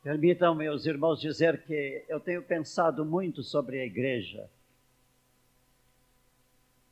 Permitam, 0.03 0.55
meus 0.55 0.85
irmãos, 0.85 1.21
dizer 1.21 1.63
que 1.65 2.05
eu 2.09 2.19
tenho 2.19 2.43
pensado 2.43 3.05
muito 3.05 3.43
sobre 3.43 3.81
a 3.81 3.85
igreja. 3.85 4.49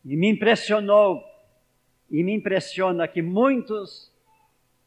E 0.04 0.16
me 0.16 0.28
impressionou, 0.30 1.22
e 2.10 2.22
me 2.22 2.34
impressiona 2.34 3.06
que 3.06 3.22
muitos 3.22 4.10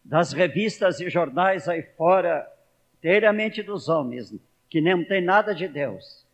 das 0.04 0.34
revistas 0.34 1.00
e 1.00 1.10
jornais 1.10 1.68
aí 1.70 1.82
fora, 1.82 2.52
inteiramente 2.98 3.64
dos 3.64 3.88
homens, 3.88 4.34
que 4.70 4.82
não 4.82 5.06
tem 5.06 5.24
nada 5.24 5.54
de 5.54 5.68
Deus, 5.68 6.26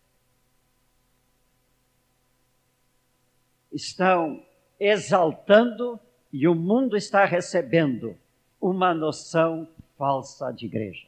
estão 3.72 4.44
exaltando 4.80 6.00
e 6.32 6.48
o 6.48 6.56
mundo 6.56 6.96
está 6.96 7.26
recebendo 7.26 8.18
uma 8.60 8.94
noção 8.94 9.68
falsa 9.98 10.52
de 10.52 10.66
igreja. 10.66 11.08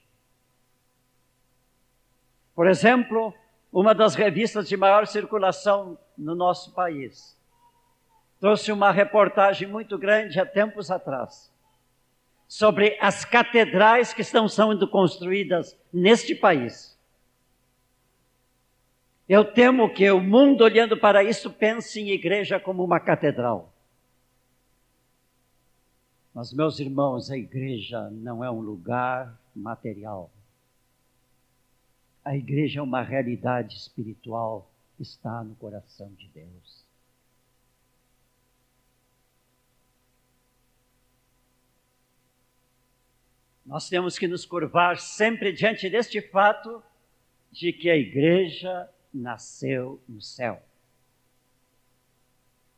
Por 2.54 2.68
exemplo, 2.68 3.34
uma 3.72 3.96
das 3.96 4.14
revistas 4.14 4.68
de 4.68 4.76
maior 4.76 5.08
circulação 5.08 5.98
no 6.18 6.36
nosso 6.36 6.74
país 6.74 7.40
trouxe 8.42 8.72
uma 8.72 8.92
reportagem 8.92 9.68
muito 9.68 10.00
grande 10.00 10.40
há 10.40 10.46
tempos 10.46 10.90
atrás 10.90 11.52
sobre 12.48 12.98
as 13.00 13.24
catedrais 13.24 14.14
que 14.14 14.22
estão 14.22 14.50
sendo 14.50 14.88
construídas 14.88 15.78
neste 15.94 16.34
país. 16.34 17.00
Eu 19.30 19.46
temo 19.46 19.94
que 19.94 20.10
o 20.12 20.20
mundo, 20.20 20.64
olhando 20.64 20.98
para 20.98 21.24
isso, 21.24 21.50
pense 21.52 22.02
em 22.02 22.10
igreja 22.10 22.60
como 22.60 22.84
uma 22.84 23.00
catedral. 23.00 23.72
Mas, 26.34 26.52
meus 26.52 26.80
irmãos, 26.80 27.30
a 27.30 27.38
igreja 27.38 28.10
não 28.10 28.44
é 28.44 28.50
um 28.50 28.60
lugar 28.60 29.40
material. 29.56 30.32
A 32.26 32.36
igreja 32.36 32.80
é 32.80 32.84
uma 32.84 33.02
realidade 33.02 33.78
espiritual 33.78 34.70
que 34.98 35.04
está 35.04 35.44
no 35.44 35.56
coração 35.56 36.12
de 36.18 36.28
Deus. 36.30 36.91
Nós 43.66 43.88
temos 43.88 44.18
que 44.18 44.28
nos 44.28 44.46
curvar 44.46 44.98
sempre 44.98 45.52
diante 45.52 45.90
deste 45.90 46.22
fato 46.22 46.84
de 47.52 47.72
que 47.72 47.90
a 47.90 47.96
igreja 47.96 48.90
nasceu 49.14 50.02
no 50.08 50.22
céu. 50.22 50.62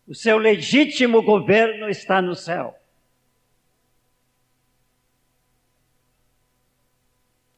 O 0.08 0.14
seu 0.14 0.38
legítimo 0.38 1.22
governo 1.22 1.88
está 1.88 2.22
no 2.22 2.36
céu. 2.36 2.78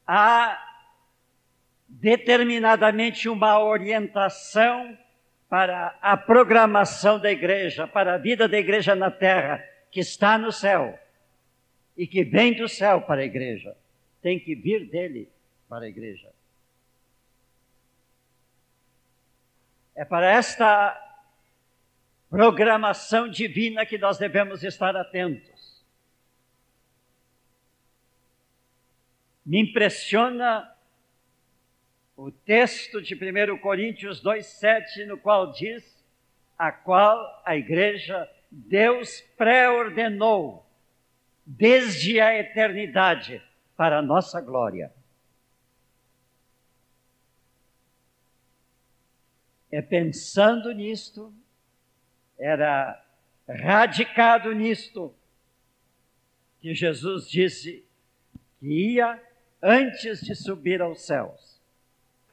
Há 0.05 0.61
determinadamente 1.87 3.27
uma 3.27 3.59
orientação 3.59 4.95
para 5.49 5.97
a 5.99 6.15
programação 6.15 7.19
da 7.19 7.31
igreja, 7.31 7.87
para 7.87 8.13
a 8.13 8.17
vida 8.17 8.47
da 8.47 8.59
igreja 8.59 8.93
na 8.93 9.09
terra, 9.09 9.63
que 9.89 9.99
está 9.99 10.37
no 10.37 10.51
céu 10.51 10.99
e 11.95 12.05
que 12.05 12.23
vem 12.23 12.53
do 12.53 12.67
céu 12.67 13.01
para 13.01 13.21
a 13.21 13.25
igreja. 13.25 13.75
Tem 14.21 14.39
que 14.39 14.55
vir 14.55 14.89
dele 14.89 15.29
para 15.69 15.85
a 15.85 15.87
igreja. 15.87 16.31
É 19.95 20.03
para 20.03 20.29
esta 20.29 21.01
programação 22.29 23.29
divina 23.29 23.85
que 23.85 23.97
nós 23.97 24.17
devemos 24.17 24.63
estar 24.63 24.95
atentos. 24.95 25.83
Me 29.45 29.61
impressiona 29.61 30.69
o 32.17 32.31
texto 32.31 33.01
de 33.01 33.13
1 33.13 33.57
Coríntios 33.59 34.21
2,7, 34.21 35.05
no 35.05 35.17
qual 35.17 35.51
diz: 35.51 36.03
a 36.57 36.71
qual 36.71 37.43
a 37.45 37.55
igreja 37.55 38.29
Deus 38.49 39.21
pré-ordenou 39.37 40.64
desde 41.45 42.19
a 42.19 42.37
eternidade 42.37 43.41
para 43.77 43.99
a 43.99 44.01
nossa 44.01 44.41
glória. 44.41 44.91
É 49.71 49.81
pensando 49.81 50.71
nisto, 50.71 51.33
era 52.37 53.03
radicado 53.47 54.53
nisto, 54.53 55.13
que 56.61 56.73
Jesus 56.73 57.29
disse 57.29 57.85
que 58.59 58.93
ia, 58.93 59.21
antes 59.61 60.21
de 60.21 60.33
subir 60.33 60.81
aos 60.81 61.05
céus, 61.05 61.61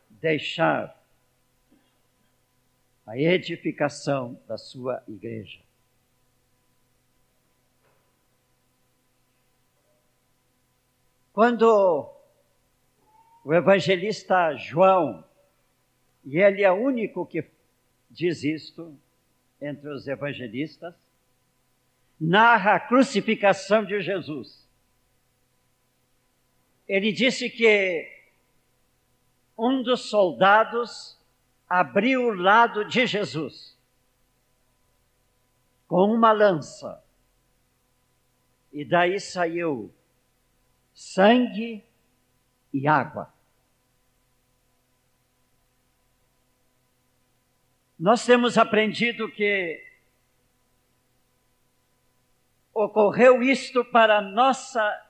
deixar 0.09 0.99
a 3.05 3.19
edificação 3.19 4.41
da 4.47 4.57
sua 4.57 5.03
igreja. 5.09 5.61
Quando 11.33 12.11
o 13.45 13.55
evangelista 13.55 14.55
João 14.55 15.25
e 16.25 16.39
ele 16.39 16.63
é 16.63 16.71
o 16.71 16.77
único 16.77 17.27
que 17.27 17.45
diz 18.11 18.45
isto 18.45 18.97
entre 19.61 19.89
os 19.89 20.07
evangelistas. 20.07 20.95
Narra 22.21 22.75
a 22.75 22.81
crucificação 22.81 23.85
de 23.85 24.01
Jesus. 24.01 24.69
Ele 26.87 27.13
disse 27.13 27.51
que 27.51 28.09
um 29.59 29.83
dos 29.83 30.09
soldados 30.09 31.19
abriu 31.69 32.27
o 32.27 32.35
lado 32.35 32.85
de 32.85 33.07
Jesus 33.07 33.77
com 35.89 36.13
uma 36.13 36.33
lança. 36.33 37.03
E 38.73 38.85
daí 38.85 39.19
saiu 39.19 39.93
sangue 40.95 41.85
e 42.73 42.87
água. 42.87 43.33
Nós 47.99 48.27
temos 48.27 48.59
aprendido 48.59 49.31
que 49.31 49.81
ocorreu 52.75 53.43
isto 53.43 53.85
para 53.85 54.21
nossa 54.21 55.09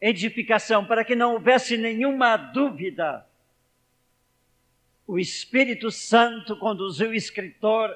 edificação, 0.00 0.84
para 0.84 1.04
que 1.04 1.14
não 1.14 1.34
houvesse 1.34 1.76
nenhuma 1.76 2.36
dúvida. 2.36 3.26
O 5.06 5.18
Espírito 5.18 5.90
Santo 5.90 6.58
conduziu 6.58 7.10
o 7.10 7.14
escritor 7.14 7.90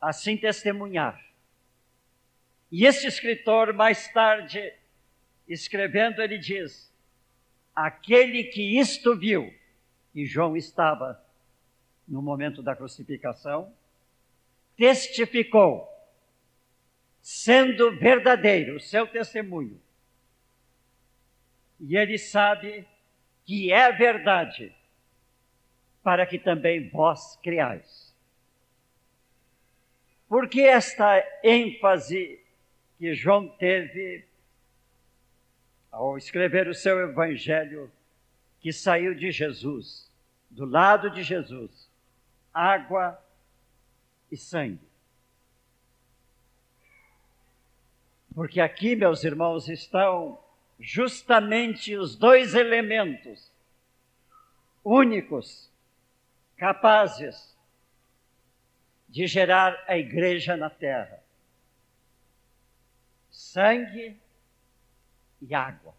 a 0.00 0.08
assim 0.08 0.36
testemunhar. 0.36 1.31
E 2.72 2.86
esse 2.86 3.06
escritor, 3.06 3.74
mais 3.74 4.08
tarde, 4.08 4.72
escrevendo, 5.46 6.22
ele 6.22 6.38
diz: 6.38 6.90
Aquele 7.76 8.44
que 8.44 8.78
isto 8.78 9.14
viu, 9.14 9.52
e 10.14 10.24
João 10.24 10.56
estava 10.56 11.22
no 12.08 12.22
momento 12.22 12.62
da 12.62 12.74
crucificação, 12.74 13.70
testificou, 14.74 15.86
sendo 17.20 17.94
verdadeiro 17.98 18.76
o 18.76 18.80
seu 18.80 19.06
testemunho. 19.06 19.78
E 21.78 21.94
ele 21.94 22.16
sabe 22.16 22.88
que 23.44 23.70
é 23.70 23.92
verdade, 23.92 24.74
para 26.02 26.24
que 26.24 26.38
também 26.38 26.88
vós 26.88 27.36
creais. 27.42 28.16
Por 30.26 30.48
que 30.48 30.62
esta 30.62 31.22
ênfase 31.44 32.41
que 33.02 33.16
João 33.16 33.48
teve 33.48 34.24
ao 35.90 36.16
escrever 36.16 36.68
o 36.68 36.74
seu 36.74 37.00
evangelho 37.00 37.90
que 38.60 38.72
saiu 38.72 39.12
de 39.12 39.32
Jesus, 39.32 40.08
do 40.48 40.64
lado 40.64 41.10
de 41.10 41.24
Jesus, 41.24 41.90
água 42.54 43.20
e 44.30 44.36
sangue. 44.36 44.88
Porque 48.32 48.60
aqui, 48.60 48.94
meus 48.94 49.24
irmãos, 49.24 49.68
estão 49.68 50.40
justamente 50.78 51.96
os 51.96 52.14
dois 52.14 52.54
elementos 52.54 53.50
únicos, 54.84 55.68
capazes 56.56 57.58
de 59.08 59.26
gerar 59.26 59.76
a 59.88 59.98
igreja 59.98 60.56
na 60.56 60.70
terra: 60.70 61.20
sangue 63.32 64.20
e 65.40 65.54
água. 65.54 65.94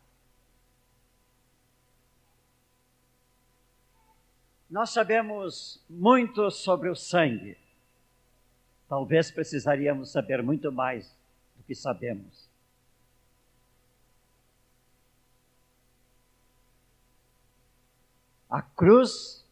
Nós 4.69 4.91
sabemos 4.91 5.83
muito 5.89 6.49
sobre 6.49 6.89
o 6.89 6.95
sangue. 6.95 7.57
Talvez 8.87 9.31
precisaríamos 9.31 10.11
saber 10.11 10.41
muito 10.43 10.71
mais 10.71 11.17
do 11.55 11.63
que 11.63 11.75
sabemos. 11.75 12.49
A 18.49 18.61
cruz 18.61 19.43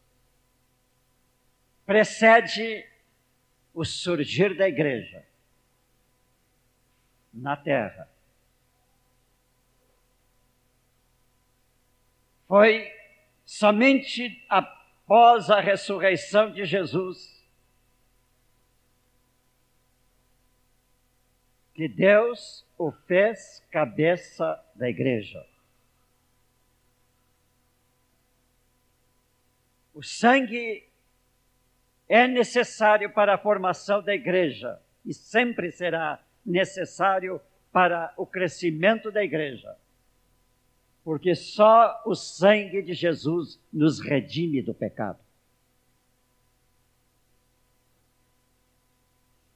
precede 1.85 2.87
o 3.73 3.83
surgir 3.83 4.55
da 4.55 4.67
igreja 4.67 5.30
na 7.33 7.55
terra. 7.55 8.09
Foi 12.47 12.91
somente 13.45 14.45
após 14.49 15.49
a 15.49 15.59
ressurreição 15.59 16.51
de 16.51 16.65
Jesus, 16.65 17.41
que 21.73 21.87
Deus 21.87 22.65
o 22.77 22.91
fez 22.91 23.65
cabeça 23.71 24.61
da 24.75 24.89
igreja. 24.89 25.45
O 29.93 30.03
sangue 30.03 30.87
é 32.09 32.27
necessário 32.27 33.13
para 33.13 33.35
a 33.35 33.37
formação 33.37 34.01
da 34.01 34.13
igreja 34.13 34.81
e 35.05 35.13
sempre 35.13 35.71
será 35.71 36.21
necessário 36.45 37.41
para 37.71 38.13
o 38.17 38.25
crescimento 38.25 39.11
da 39.11 39.23
igreja 39.23 39.75
porque 41.03 41.33
só 41.33 42.01
o 42.05 42.13
sangue 42.13 42.81
de 42.81 42.93
Jesus 42.93 43.59
nos 43.71 43.99
redime 43.99 44.61
do 44.61 44.73
pecado. 44.73 45.19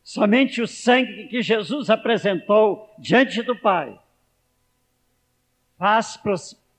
Somente 0.03 0.61
o 0.61 0.67
sangue 0.67 1.27
que 1.27 1.41
Jesus 1.41 1.89
apresentou 1.89 2.93
diante 2.97 3.41
do 3.41 3.55
Pai 3.55 3.99
faz 5.77 6.17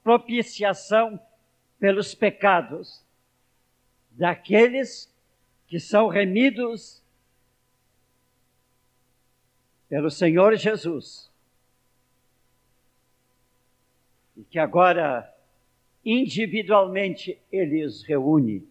propiciação 0.02 1.20
pelos 1.78 2.14
pecados 2.14 3.04
daqueles 4.12 5.12
que 5.66 5.78
são 5.78 6.08
remidos 6.08 7.02
pelo 9.88 10.10
Senhor 10.10 10.56
Jesus. 10.56 11.30
E 14.36 14.44
que 14.44 14.58
agora, 14.58 15.32
individualmente, 16.04 17.40
Ele 17.50 17.84
os 17.84 18.02
reúne 18.02 18.66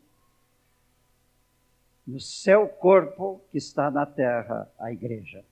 no 2.05 2.19
seu 2.19 2.67
corpo 2.67 3.41
que 3.51 3.57
está 3.57 3.89
na 3.89 4.05
terra, 4.05 4.71
a 4.77 4.91
igreja. 4.91 5.43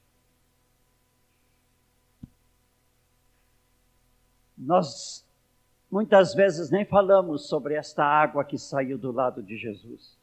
Nós 4.55 5.25
muitas 5.89 6.33
vezes 6.33 6.69
nem 6.69 6.85
falamos 6.85 7.47
sobre 7.47 7.73
esta 7.75 8.03
água 8.03 8.45
que 8.45 8.57
saiu 8.57 8.97
do 8.97 9.11
lado 9.11 9.41
de 9.41 9.57
Jesus. 9.57 10.17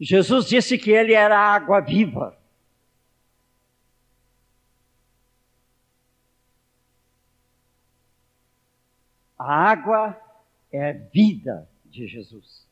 Jesus 0.00 0.46
disse 0.46 0.78
que 0.78 0.90
ele 0.90 1.12
era 1.12 1.38
a 1.38 1.54
água 1.54 1.80
viva. 1.80 2.34
A 9.38 9.70
água 9.70 10.18
é 10.72 10.90
a 10.90 10.92
vida 10.92 11.68
de 11.84 12.06
Jesus. 12.06 12.66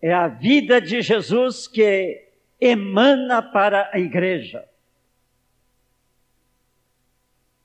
É 0.00 0.12
a 0.12 0.28
vida 0.28 0.80
de 0.80 1.02
Jesus 1.02 1.66
que 1.68 2.30
emana 2.58 3.42
para 3.42 3.90
a 3.92 3.98
igreja. 3.98 4.66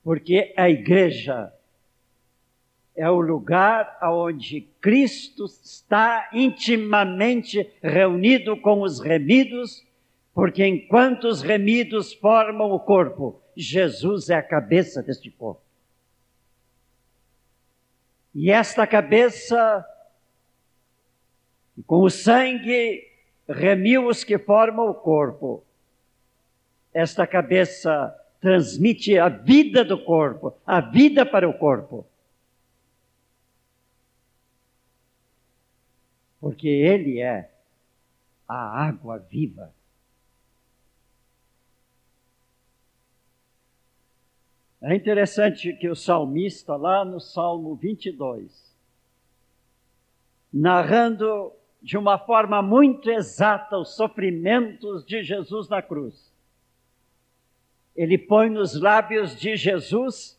Porque 0.02 0.52
a 0.56 0.68
igreja 0.68 1.52
é 2.94 3.08
o 3.08 3.20
lugar 3.20 3.98
onde 4.02 4.62
Cristo 4.80 5.46
está 5.46 6.28
intimamente 6.32 7.70
reunido 7.82 8.56
com 8.56 8.82
os 8.82 9.00
remidos, 9.00 9.84
porque 10.34 10.66
enquanto 10.66 11.24
os 11.24 11.42
remidos 11.42 12.12
formam 12.12 12.70
o 12.70 12.80
corpo, 12.80 13.40
Jesus 13.56 14.30
é 14.30 14.36
a 14.36 14.42
cabeça 14.42 15.02
deste 15.02 15.30
corpo. 15.30 15.62
E 18.34 18.50
esta 18.50 18.86
cabeça, 18.86 19.84
com 21.86 22.02
o 22.02 22.10
sangue, 22.10 23.06
remiu 23.48 24.06
os 24.06 24.24
que 24.24 24.38
formam 24.38 24.88
o 24.88 24.94
corpo. 24.94 25.64
Esta 26.94 27.26
cabeça 27.26 28.14
transmite 28.40 29.18
a 29.18 29.28
vida 29.28 29.84
do 29.84 30.02
corpo, 30.02 30.54
a 30.66 30.80
vida 30.80 31.26
para 31.26 31.48
o 31.48 31.54
corpo. 31.54 32.06
Porque 36.42 36.66
Ele 36.66 37.20
é 37.20 37.48
a 38.48 38.84
água 38.84 39.16
viva. 39.16 39.72
É 44.80 44.92
interessante 44.96 45.72
que 45.74 45.88
o 45.88 45.94
salmista, 45.94 46.74
lá 46.74 47.04
no 47.04 47.20
Salmo 47.20 47.76
22, 47.76 48.76
narrando 50.52 51.52
de 51.80 51.96
uma 51.96 52.18
forma 52.18 52.60
muito 52.60 53.08
exata 53.08 53.78
os 53.78 53.94
sofrimentos 53.94 55.06
de 55.06 55.22
Jesus 55.22 55.68
na 55.68 55.80
cruz, 55.80 56.34
ele 57.94 58.18
põe 58.18 58.50
nos 58.50 58.74
lábios 58.74 59.36
de 59.38 59.54
Jesus 59.54 60.36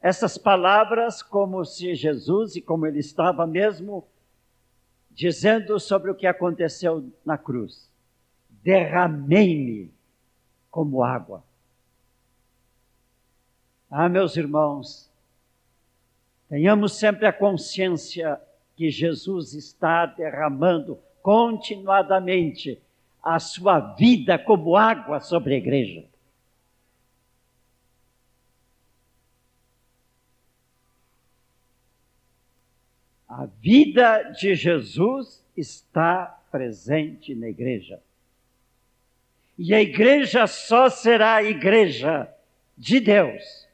essas 0.00 0.38
palavras 0.38 1.22
como 1.22 1.62
se 1.66 1.94
Jesus 1.94 2.56
e 2.56 2.62
como 2.62 2.86
ele 2.86 3.00
estava 3.00 3.46
mesmo 3.46 4.10
dizendo 5.14 5.78
sobre 5.78 6.10
o 6.10 6.14
que 6.14 6.26
aconteceu 6.26 7.12
na 7.24 7.36
cruz. 7.36 7.90
Derramei-me 8.62 9.92
como 10.70 11.02
água. 11.02 11.44
Ah, 13.90 14.08
meus 14.08 14.36
irmãos, 14.36 15.10
tenhamos 16.48 16.94
sempre 16.94 17.26
a 17.26 17.32
consciência 17.32 18.40
que 18.74 18.90
Jesus 18.90 19.52
está 19.52 20.06
derramando 20.06 20.98
continuadamente 21.20 22.80
a 23.22 23.38
sua 23.38 23.78
vida 23.94 24.38
como 24.38 24.76
água 24.76 25.20
sobre 25.20 25.54
a 25.54 25.58
igreja. 25.58 26.04
A 33.34 33.46
vida 33.46 34.24
de 34.32 34.54
Jesus 34.54 35.42
está 35.56 36.26
presente 36.50 37.34
na 37.34 37.48
igreja. 37.48 37.98
E 39.56 39.72
a 39.72 39.80
igreja 39.80 40.46
só 40.46 40.90
será 40.90 41.36
a 41.36 41.42
igreja 41.42 42.30
de 42.76 43.00
Deus 43.00 43.66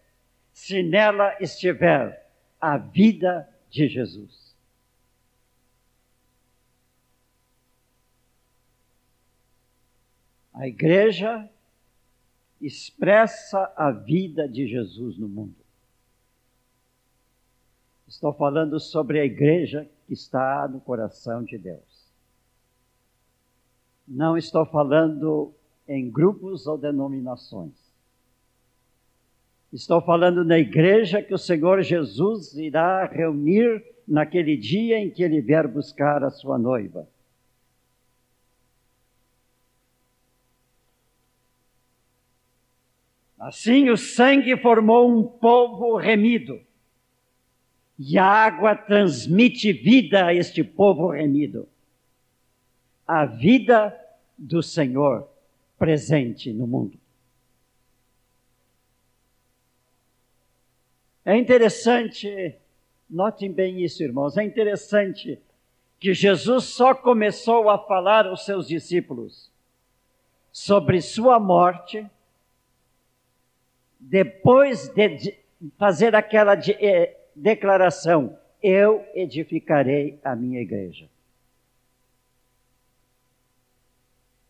se 0.53 0.81
nela 0.81 1.37
estiver 1.41 2.25
a 2.61 2.79
vida 2.79 3.53
de 3.69 3.89
Jesus. 3.89 4.57
A 10.55 10.69
igreja 10.69 11.51
expressa 12.61 13.73
a 13.77 13.91
vida 13.91 14.49
de 14.49 14.69
Jesus 14.69 15.19
no 15.19 15.29
mundo. 15.29 15.58
Estou 18.09 18.33
falando 18.33 18.81
sobre 18.81 19.21
a 19.21 19.25
igreja 19.25 19.87
que 20.07 20.15
está 20.15 20.67
no 20.67 20.81
coração 20.81 21.45
de 21.45 21.59
Deus. 21.59 22.09
Não 24.07 24.35
estou 24.35 24.65
falando 24.65 25.53
em 25.87 26.11
grupos 26.11 26.67
ou 26.67 26.79
denominações. 26.79 27.75
Estou 29.71 30.01
falando 30.01 30.43
na 30.43 30.59
igreja 30.59 31.23
que 31.23 31.35
o 31.35 31.39
Senhor 31.39 31.83
Jesus 31.83 32.55
irá 32.55 33.05
reunir 33.05 33.85
naquele 34.07 34.57
dia 34.57 34.99
em 34.99 35.11
que 35.11 35.23
ele 35.23 35.43
vier 35.43 35.69
buscar 35.69 36.25
a 36.25 36.31
sua 36.31 36.59
noiva. 36.59 37.07
Assim 43.39 43.91
o 43.91 43.99
sangue 43.99 44.57
formou 44.57 45.11
um 45.11 45.23
povo 45.23 45.95
remido 45.97 46.67
e 47.99 48.17
a 48.17 48.25
água 48.25 48.77
transmite 48.77 49.73
vida 49.73 50.27
a 50.27 50.35
este 50.35 50.63
povo 50.63 51.09
remido. 51.09 51.69
A 53.07 53.25
vida 53.25 53.99
do 54.37 54.63
Senhor 54.63 55.29
presente 55.77 56.53
no 56.53 56.67
mundo. 56.67 56.97
É 61.25 61.37
interessante, 61.37 62.55
notem 63.11 63.53
bem 63.53 63.83
isso, 63.83 64.03
irmãos, 64.03 64.37
é 64.37 64.45
interessante 64.45 65.39
que 65.99 66.15
Jesus 66.15 66.65
só 66.65 66.95
começou 66.95 67.69
a 67.69 67.79
falar 67.79 68.27
aos 68.27 68.45
seus 68.45 68.69
discípulos 68.69 69.51
sobre 70.53 71.03
sua 71.03 71.39
morte 71.41 72.07
depois 73.99 74.89
de 74.89 75.37
fazer 75.77 76.15
aquela 76.15 76.55
eh, 76.55 77.18
declaração: 77.39 78.39
Eu 78.63 79.07
edificarei 79.15 80.19
a 80.23 80.35
minha 80.35 80.61
igreja. 80.61 81.09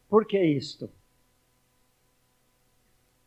Por 0.09 0.27
que 0.27 0.42
isto? 0.42 0.90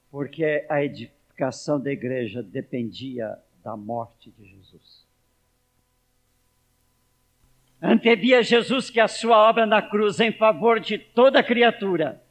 Porque 0.09 0.65
a 0.69 0.83
edificação 0.83 1.79
da 1.79 1.91
igreja 1.91 2.41
dependia 2.41 3.37
da 3.63 3.77
morte 3.77 4.31
de 4.31 4.45
Jesus. 4.45 5.05
Antevia 7.81 8.43
Jesus 8.43 8.89
que 8.89 8.99
a 8.99 9.07
sua 9.07 9.49
obra 9.49 9.65
na 9.65 9.81
cruz 9.81 10.19
em 10.19 10.31
favor 10.31 10.79
de 10.79 10.97
toda 10.97 11.43
criatura 11.43 12.21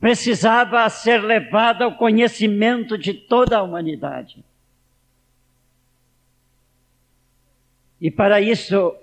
precisava 0.00 0.88
ser 0.88 1.22
levada 1.22 1.84
ao 1.84 1.96
conhecimento 1.96 2.98
de 2.98 3.14
toda 3.14 3.58
a 3.58 3.62
humanidade. 3.62 4.44
E 8.00 8.10
para 8.10 8.40
isso, 8.40 8.96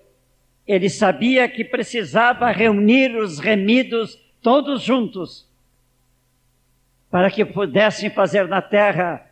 ele 0.67 0.89
sabia 0.89 1.47
que 1.49 1.63
precisava 1.63 2.51
reunir 2.51 3.15
os 3.15 3.39
remidos 3.39 4.19
todos 4.41 4.81
juntos, 4.81 5.49
para 7.09 7.29
que 7.29 7.45
pudessem 7.45 8.09
fazer 8.09 8.47
na 8.47 8.61
terra 8.61 9.29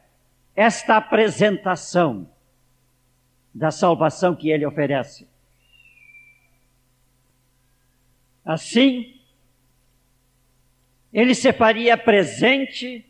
esta 0.55 0.97
apresentação 0.97 2.29
da 3.53 3.71
salvação 3.71 4.35
que 4.35 4.49
ele 4.49 4.65
oferece. 4.65 5.27
Assim, 8.43 9.19
ele 11.11 11.35
se 11.35 11.51
faria 11.53 11.97
presente 11.97 13.05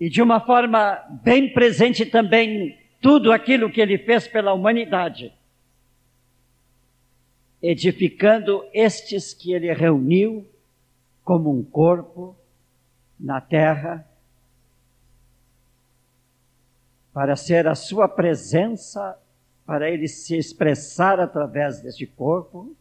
e 0.00 0.08
de 0.08 0.22
uma 0.22 0.40
forma 0.40 0.98
bem 1.22 1.52
presente 1.52 2.06
também 2.06 2.78
tudo 3.02 3.30
aquilo 3.30 3.70
que 3.70 3.82
ele 3.82 3.98
fez 3.98 4.26
pela 4.26 4.54
humanidade, 4.54 5.30
edificando 7.62 8.64
estes 8.72 9.34
que 9.34 9.52
ele 9.52 9.70
reuniu 9.74 10.48
como 11.22 11.54
um 11.54 11.62
corpo 11.62 12.34
na 13.18 13.42
terra, 13.42 14.06
para 17.12 17.36
ser 17.36 17.68
a 17.68 17.74
sua 17.74 18.08
presença, 18.08 19.18
para 19.66 19.90
ele 19.90 20.08
se 20.08 20.36
expressar 20.36 21.20
através 21.20 21.82
deste 21.82 22.06
corpo. 22.06 22.74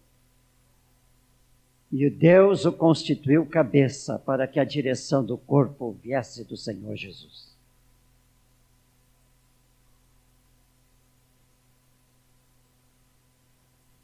E 1.91 2.10
Deus 2.10 2.65
o 2.65 2.71
constituiu 2.71 3.45
cabeça 3.45 4.19
para 4.19 4.47
que 4.47 4.60
a 4.60 4.63
direção 4.63 5.25
do 5.25 5.38
corpo 5.38 5.97
viesse 6.04 6.43
do 6.43 6.56
Senhor 6.56 6.95
Jesus. 6.95 7.49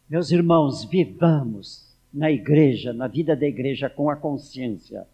Meus 0.10 0.32
irmãos, 0.32 0.84
vivamos 0.86 1.96
na 2.14 2.32
igreja, 2.32 2.94
na 2.94 3.08
vida 3.08 3.36
da 3.36 3.46
igreja, 3.46 3.90
com 3.90 4.10
a 4.10 4.16
consciência 4.16 5.06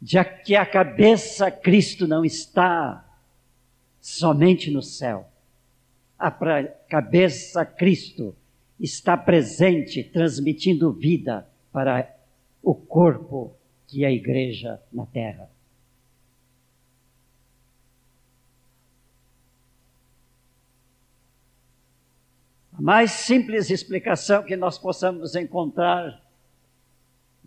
de 0.00 0.22
que 0.24 0.56
a 0.56 0.66
cabeça 0.66 1.50
Cristo 1.50 2.08
não 2.08 2.24
está 2.24 3.04
somente 4.00 4.70
no 4.70 4.82
céu. 4.82 5.28
A 6.18 6.30
cabeça 6.88 7.64
Cristo 7.64 8.34
está 8.78 9.16
presente, 9.16 10.02
transmitindo 10.02 10.92
vida 10.92 11.48
para 11.72 12.14
o 12.62 12.74
corpo 12.74 13.56
que 13.86 14.04
é 14.04 14.08
a 14.08 14.12
igreja 14.12 14.80
na 14.92 15.04
terra. 15.06 15.50
A 22.72 22.80
mais 22.80 23.10
simples 23.10 23.70
explicação 23.70 24.42
que 24.42 24.56
nós 24.56 24.78
possamos 24.78 25.34
encontrar 25.36 26.22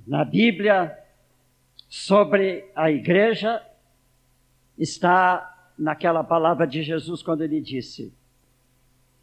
na 0.05 0.23
Bíblia 0.23 0.95
sobre 1.89 2.69
a 2.75 2.91
igreja 2.91 3.61
está 4.77 5.73
naquela 5.77 6.23
palavra 6.23 6.67
de 6.67 6.83
Jesus 6.83 7.23
quando 7.23 7.43
ele 7.43 7.59
disse: 7.59 8.13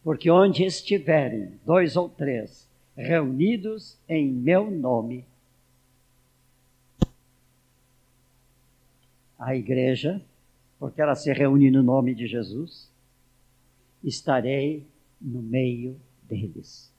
Porque 0.03 0.31
onde 0.31 0.65
estiverem 0.65 1.61
dois 1.65 1.97
ou 1.97 2.09
três 2.09 2.69
reunidos 2.97 3.99
em 4.09 4.31
meu 4.31 4.71
nome, 4.71 5.25
a 9.39 9.57
igreja, 9.57 10.21
porque 10.79 11.01
ela 11.01 11.15
se 11.15 11.33
reúne 11.33 11.71
no 11.71 11.83
nome 11.83 12.15
de 12.15 12.27
Jesus, 12.27 12.93
estarei 14.03 14.87
no 15.21 15.41
meio 15.41 16.01
deles. 16.25 16.93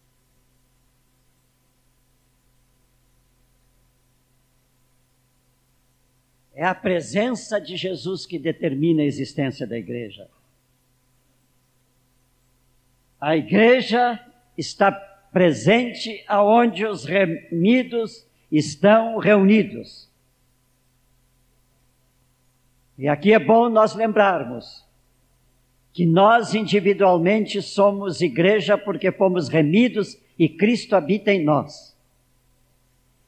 É 6.54 6.66
a 6.66 6.76
presença 6.76 7.60
de 7.60 7.76
Jesus 7.76 8.26
que 8.26 8.38
determina 8.38 9.02
a 9.02 9.06
existência 9.06 9.66
da 9.66 9.78
igreja. 9.78 10.30
A 13.24 13.38
igreja 13.38 14.20
está 14.58 14.92
presente 14.92 16.26
aonde 16.28 16.86
os 16.86 17.06
remidos 17.06 18.28
estão 18.52 19.18
reunidos. 19.18 20.12
E 22.98 23.08
aqui 23.08 23.32
é 23.32 23.40
bom 23.40 23.70
nós 23.70 23.96
lembrarmos 23.96 24.86
que 25.94 26.06
nós 26.06 26.54
individualmente 26.54 27.62
somos 27.62 28.20
igreja 28.20 28.78
porque 28.78 29.10
fomos 29.10 29.48
remidos 29.48 30.20
e 30.38 30.50
Cristo 30.50 30.94
habita 30.94 31.32
em 31.32 31.46
nós. 31.46 31.98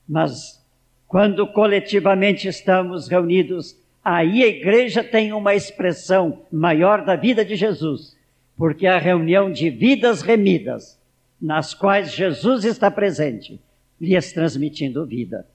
Mas 0.05 0.61
quando 1.07 1.47
coletivamente 1.47 2.49
estamos 2.49 3.07
reunidos, 3.07 3.81
aí 4.03 4.43
a 4.43 4.47
igreja 4.47 5.01
tem 5.01 5.31
uma 5.31 5.55
expressão 5.55 6.45
maior 6.51 7.05
da 7.05 7.15
vida 7.15 7.45
de 7.45 7.55
Jesus, 7.55 8.14
porque 8.57 8.87
a 8.87 8.97
reunião 8.97 9.51
de 9.51 9.69
vidas 9.69 10.21
remidas, 10.21 10.99
nas 11.41 11.73
quais 11.73 12.11
Jesus 12.11 12.63
está 12.63 12.89
presente, 12.89 13.61
lhes 13.99 14.31
transmitindo 14.31 15.05
vida. 15.05 15.47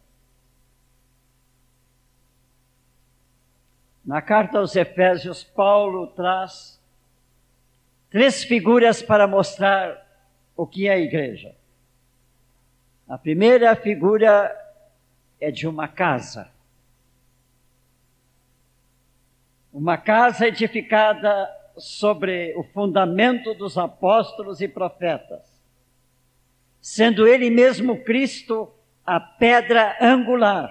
Na 4.04 4.20
carta 4.20 4.58
aos 4.58 4.74
Efésios, 4.76 5.44
Paulo 5.44 6.08
traz 6.08 6.80
três 8.10 8.42
figuras 8.42 9.02
para 9.02 9.26
mostrar 9.26 10.06
o 10.56 10.66
que 10.66 10.88
é 10.88 10.92
a 10.92 10.98
igreja. 10.98 11.54
A 13.08 13.16
primeira 13.16 13.74
figura 13.76 14.54
é 15.40 15.50
de 15.50 15.66
uma 15.66 15.88
casa. 15.88 16.50
Uma 19.72 19.96
casa 19.96 20.48
edificada 20.48 21.48
sobre 21.80 22.54
o 22.56 22.62
fundamento 22.62 23.54
dos 23.54 23.76
apóstolos 23.76 24.60
e 24.60 24.68
profetas, 24.68 25.60
sendo 26.80 27.26
Ele 27.26 27.50
mesmo 27.50 28.04
Cristo 28.04 28.72
a 29.04 29.18
pedra 29.18 29.96
angular, 30.00 30.70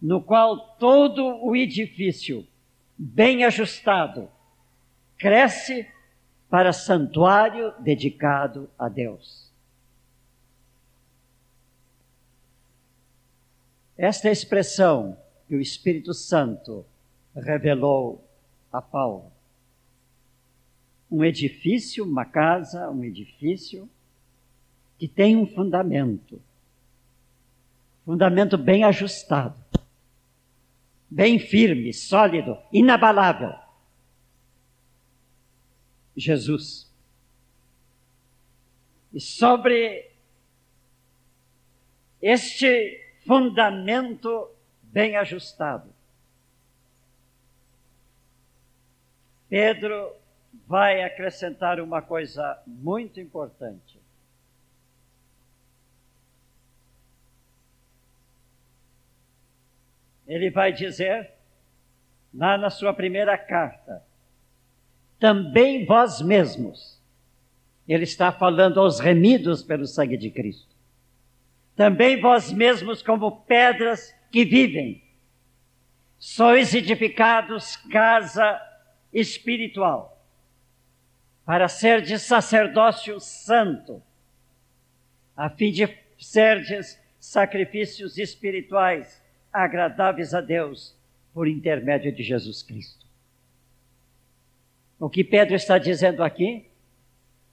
no 0.00 0.20
qual 0.20 0.76
todo 0.76 1.24
o 1.42 1.56
edifício, 1.56 2.46
bem 2.96 3.44
ajustado, 3.44 4.28
cresce 5.16 5.88
para 6.50 6.72
santuário 6.72 7.72
dedicado 7.80 8.70
a 8.78 8.88
Deus. 8.88 9.50
Esta 13.96 14.30
expressão 14.30 15.16
que 15.48 15.54
o 15.54 15.60
Espírito 15.60 16.12
Santo 16.12 16.84
revelou 17.34 18.28
a 18.72 18.82
Paulo. 18.82 19.33
Um 21.10 21.24
edifício, 21.24 22.04
uma 22.04 22.24
casa, 22.24 22.90
um 22.90 23.04
edifício 23.04 23.88
que 24.98 25.08
tem 25.08 25.36
um 25.36 25.46
fundamento. 25.46 26.40
Fundamento 28.04 28.58
bem 28.58 28.84
ajustado, 28.84 29.56
bem 31.08 31.38
firme, 31.38 31.92
sólido, 31.92 32.58
inabalável. 32.72 33.54
Jesus. 36.16 36.92
E 39.12 39.20
sobre 39.20 40.10
este 42.20 43.00
fundamento 43.26 44.50
bem 44.82 45.16
ajustado. 45.16 45.92
Pedro 49.48 50.16
vai 50.66 51.02
acrescentar 51.02 51.80
uma 51.80 52.00
coisa 52.00 52.62
muito 52.66 53.20
importante. 53.20 54.00
Ele 60.26 60.50
vai 60.50 60.72
dizer, 60.72 61.32
lá 62.32 62.56
na 62.56 62.70
sua 62.70 62.94
primeira 62.94 63.36
carta, 63.36 64.02
também 65.18 65.84
vós 65.84 66.20
mesmos, 66.20 67.00
ele 67.86 68.04
está 68.04 68.32
falando 68.32 68.80
aos 68.80 68.98
remidos 68.98 69.62
pelo 69.62 69.86
sangue 69.86 70.16
de 70.16 70.30
Cristo. 70.30 70.74
Também 71.76 72.20
vós 72.20 72.52
mesmos, 72.52 73.02
como 73.02 73.42
pedras 73.42 74.14
que 74.30 74.44
vivem, 74.44 75.02
sois 76.18 76.74
edificados 76.74 77.76
casa 77.90 78.60
espiritual, 79.12 80.13
para 81.44 81.68
ser 81.68 82.00
de 82.00 82.18
sacerdócio 82.18 83.20
santo, 83.20 84.02
a 85.36 85.50
fim 85.50 85.70
de 85.70 85.88
serdes 86.18 87.00
sacrifícios 87.18 88.18
espirituais 88.18 89.22
agradáveis 89.52 90.34
a 90.34 90.40
Deus 90.40 90.96
por 91.32 91.48
intermédio 91.48 92.12
de 92.12 92.22
Jesus 92.22 92.62
Cristo. 92.62 93.04
O 94.98 95.10
que 95.10 95.24
Pedro 95.24 95.54
está 95.54 95.76
dizendo 95.76 96.22
aqui? 96.22 96.66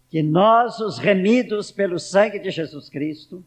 Que 0.10 0.22
nós, 0.22 0.80
os 0.80 0.98
remidos 0.98 1.72
pelo 1.72 2.00
sangue 2.00 2.40
de 2.40 2.52
Jesus 2.52 2.90
Cristo, 2.90 3.44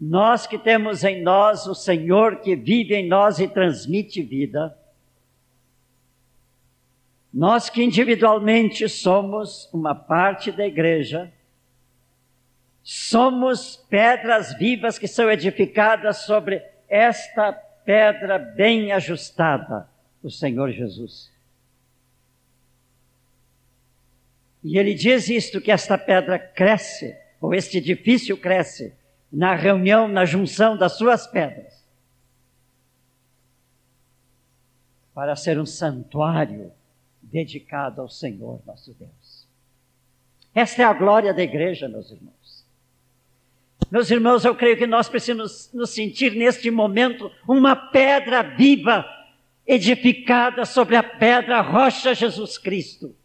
nós 0.00 0.46
que 0.46 0.58
temos 0.58 1.04
em 1.04 1.22
nós 1.22 1.66
o 1.66 1.74
Senhor 1.74 2.40
que 2.40 2.56
vive 2.56 2.94
em 2.94 3.06
nós 3.06 3.38
e 3.38 3.46
transmite 3.46 4.22
vida, 4.22 4.76
nós 7.34 7.68
que 7.68 7.82
individualmente 7.82 8.88
somos 8.88 9.68
uma 9.72 9.94
parte 9.94 10.52
da 10.52 10.64
igreja, 10.64 11.30
Somos 12.84 13.76
pedras 13.88 14.52
vivas 14.58 14.98
que 14.98 15.08
são 15.08 15.30
edificadas 15.30 16.18
sobre 16.18 16.62
esta 16.86 17.50
pedra 17.50 18.38
bem 18.38 18.92
ajustada, 18.92 19.88
o 20.22 20.30
Senhor 20.30 20.70
Jesus. 20.70 21.32
E 24.62 24.76
ele 24.76 24.92
diz 24.92 25.30
isto: 25.30 25.62
que 25.62 25.72
esta 25.72 25.96
pedra 25.96 26.38
cresce, 26.38 27.16
ou 27.40 27.54
este 27.54 27.78
edifício 27.78 28.36
cresce, 28.36 28.94
na 29.32 29.54
reunião, 29.54 30.06
na 30.06 30.26
junção 30.26 30.76
das 30.76 30.98
suas 30.98 31.26
pedras, 31.26 31.82
para 35.14 35.34
ser 35.34 35.58
um 35.58 35.64
santuário 35.64 36.70
dedicado 37.34 38.00
ao 38.00 38.08
Senhor 38.08 38.62
nosso 38.64 38.94
Deus. 38.94 39.44
Esta 40.54 40.82
é 40.82 40.84
a 40.84 40.92
glória 40.92 41.34
da 41.34 41.42
igreja, 41.42 41.88
meus 41.88 42.08
irmãos. 42.12 42.64
Meus 43.90 44.08
irmãos, 44.08 44.44
eu 44.44 44.54
creio 44.54 44.76
que 44.76 44.86
nós 44.86 45.08
precisamos 45.08 45.68
nos 45.74 45.90
sentir 45.90 46.36
neste 46.36 46.70
momento 46.70 47.28
uma 47.48 47.74
pedra 47.74 48.40
viva, 48.40 49.04
edificada 49.66 50.64
sobre 50.64 50.94
a 50.94 51.02
pedra 51.02 51.60
rocha 51.60 52.14
Jesus 52.14 52.56
Cristo. 52.56 53.16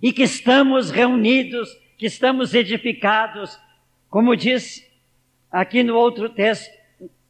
E 0.00 0.12
que 0.12 0.22
estamos 0.22 0.92
reunidos, 0.92 1.68
que 1.98 2.06
estamos 2.06 2.54
edificados, 2.54 3.58
como 4.08 4.36
diz 4.36 4.88
aqui 5.50 5.82
no 5.82 5.96
outro 5.96 6.28
texto 6.28 6.72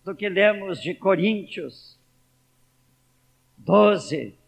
do 0.05 0.15
que 0.15 0.29
lemos 0.29 0.79
de 0.83 0.95
Coríntios 0.95 1.99
12. 3.57 4.42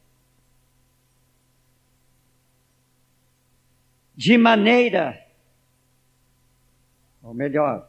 De 4.14 4.38
maneira, 4.38 5.20
ou 7.22 7.34
melhor, 7.34 7.88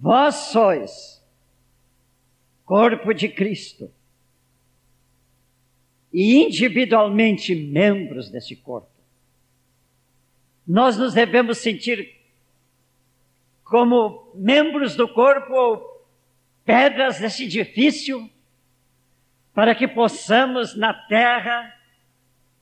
Vós 0.00 0.34
sois 0.52 1.20
corpo 2.64 3.12
de 3.12 3.28
Cristo 3.28 3.92
e 6.12 6.36
individualmente 6.44 7.52
membros 7.54 8.30
desse 8.30 8.54
corpo. 8.54 8.92
Nós 10.64 10.96
nos 10.96 11.14
devemos 11.14 11.58
sentir 11.58 12.16
como 13.64 14.30
membros 14.34 14.94
do 14.94 15.12
corpo 15.12 15.52
ou 15.52 16.06
pedras 16.64 17.18
desse 17.18 17.44
edifício 17.44 18.30
para 19.52 19.74
que 19.74 19.88
possamos 19.88 20.76
na 20.76 20.94
terra 20.94 21.74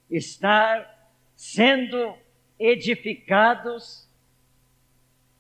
estar 0.09 1.11
sendo 1.35 2.17
edificados 2.59 4.09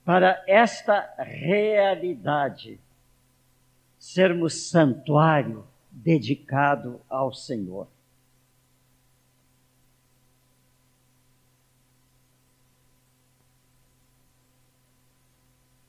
para 0.05 0.43
esta 0.47 1.15
realidade, 1.19 2.79
sermos 3.99 4.69
santuário 4.69 5.67
dedicado 5.91 7.01
ao 7.09 7.33
Senhor. 7.33 7.89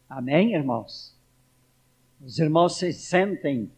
Amém, 0.10 0.56
irmãos? 0.56 1.16
Os 2.20 2.40
irmãos 2.40 2.78
se 2.78 2.92
sentem 2.92 3.72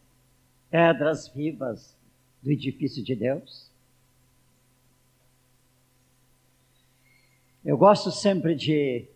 pedras 0.70 1.28
vivas 1.28 1.94
do 2.42 2.50
edifício 2.50 3.04
de 3.04 3.14
Deus? 3.14 3.69
Eu 7.64 7.76
gosto 7.76 8.10
sempre 8.10 8.54
de 8.54 9.06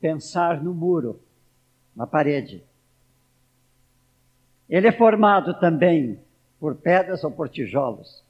pensar 0.00 0.62
no 0.62 0.72
muro, 0.72 1.20
na 1.94 2.06
parede. 2.06 2.62
Ele 4.68 4.86
é 4.88 4.92
formado 4.92 5.58
também 5.60 6.18
por 6.58 6.74
pedras 6.74 7.22
ou 7.22 7.30
por 7.30 7.48
tijolos. 7.48 8.24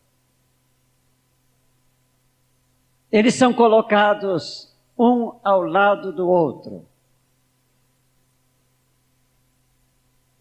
Eles 3.10 3.34
são 3.34 3.52
colocados 3.52 4.74
um 4.98 5.38
ao 5.44 5.62
lado 5.62 6.12
do 6.12 6.28
outro 6.28 6.84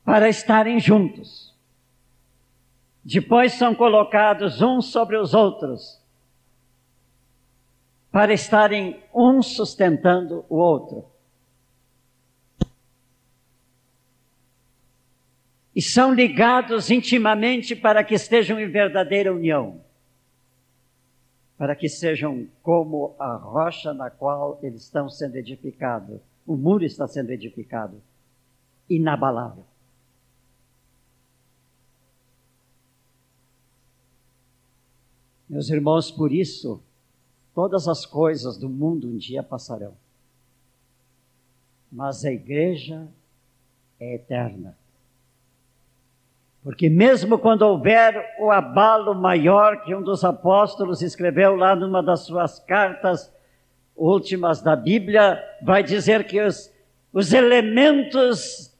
para 0.03 0.27
estarem 0.27 0.79
juntos. 0.79 1.53
Depois 3.03 3.53
são 3.53 3.75
colocados 3.75 4.61
uns 4.61 4.87
sobre 4.87 5.17
os 5.17 5.33
outros 5.33 6.02
para 8.13 8.31
estarem 8.31 9.03
um 9.13 9.41
sustentando 9.41 10.45
o 10.47 10.55
outro. 10.55 11.11
e 15.75 15.81
são 15.81 16.13
ligados 16.13 16.91
intimamente 16.91 17.75
para 17.75 18.03
que 18.03 18.13
estejam 18.13 18.59
em 18.59 18.69
verdadeira 18.69 19.33
união, 19.33 19.81
para 21.57 21.75
que 21.75 21.89
sejam 21.89 22.47
como 22.61 23.15
a 23.17 23.35
rocha 23.35 23.93
na 23.93 24.09
qual 24.09 24.59
eles 24.61 24.83
estão 24.83 25.09
sendo 25.09 25.35
edificados, 25.35 26.21
o 26.45 26.55
muro 26.55 26.83
está 26.83 27.07
sendo 27.07 27.31
edificado, 27.31 27.99
inabalável. 28.87 29.65
Meus 35.49 35.69
irmãos, 35.69 36.11
por 36.11 36.31
isso, 36.31 36.83
todas 37.53 37.87
as 37.87 38.05
coisas 38.05 38.57
do 38.57 38.69
mundo 38.69 39.07
um 39.07 39.17
dia 39.17 39.43
passarão, 39.43 39.93
mas 41.91 42.25
a 42.25 42.31
igreja 42.31 43.07
é 43.99 44.15
eterna 44.15 44.75
porque 46.63 46.89
mesmo 46.89 47.37
quando 47.37 47.63
houver 47.63 48.35
o 48.39 48.49
abalo 48.49 49.13
maior 49.13 49.83
que 49.83 49.93
um 49.93 50.01
dos 50.01 50.23
apóstolos 50.23 51.01
escreveu 51.01 51.55
lá 51.55 51.75
numa 51.75 52.01
das 52.01 52.21
suas 52.21 52.57
cartas 52.57 53.31
últimas 53.95 54.61
da 54.61 54.75
Bíblia, 54.75 55.43
vai 55.61 55.83
dizer 55.83 56.23
que 56.23 56.41
os, 56.41 56.73
os 57.11 57.33
elementos 57.33 58.73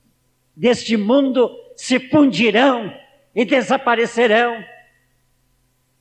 deste 0.55 0.95
mundo 0.95 1.51
se 1.75 1.99
fundirão 2.09 2.91
e 3.35 3.43
desaparecerão. 3.43 4.63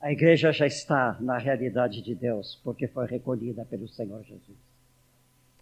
A 0.02 0.10
igreja 0.10 0.52
já 0.52 0.66
está 0.66 1.16
na 1.20 1.38
realidade 1.38 2.02
de 2.02 2.12
Deus, 2.12 2.60
porque 2.64 2.88
foi 2.88 3.06
recolhida 3.06 3.64
pelo 3.64 3.86
Senhor 3.86 4.20
Jesus. 4.24 4.58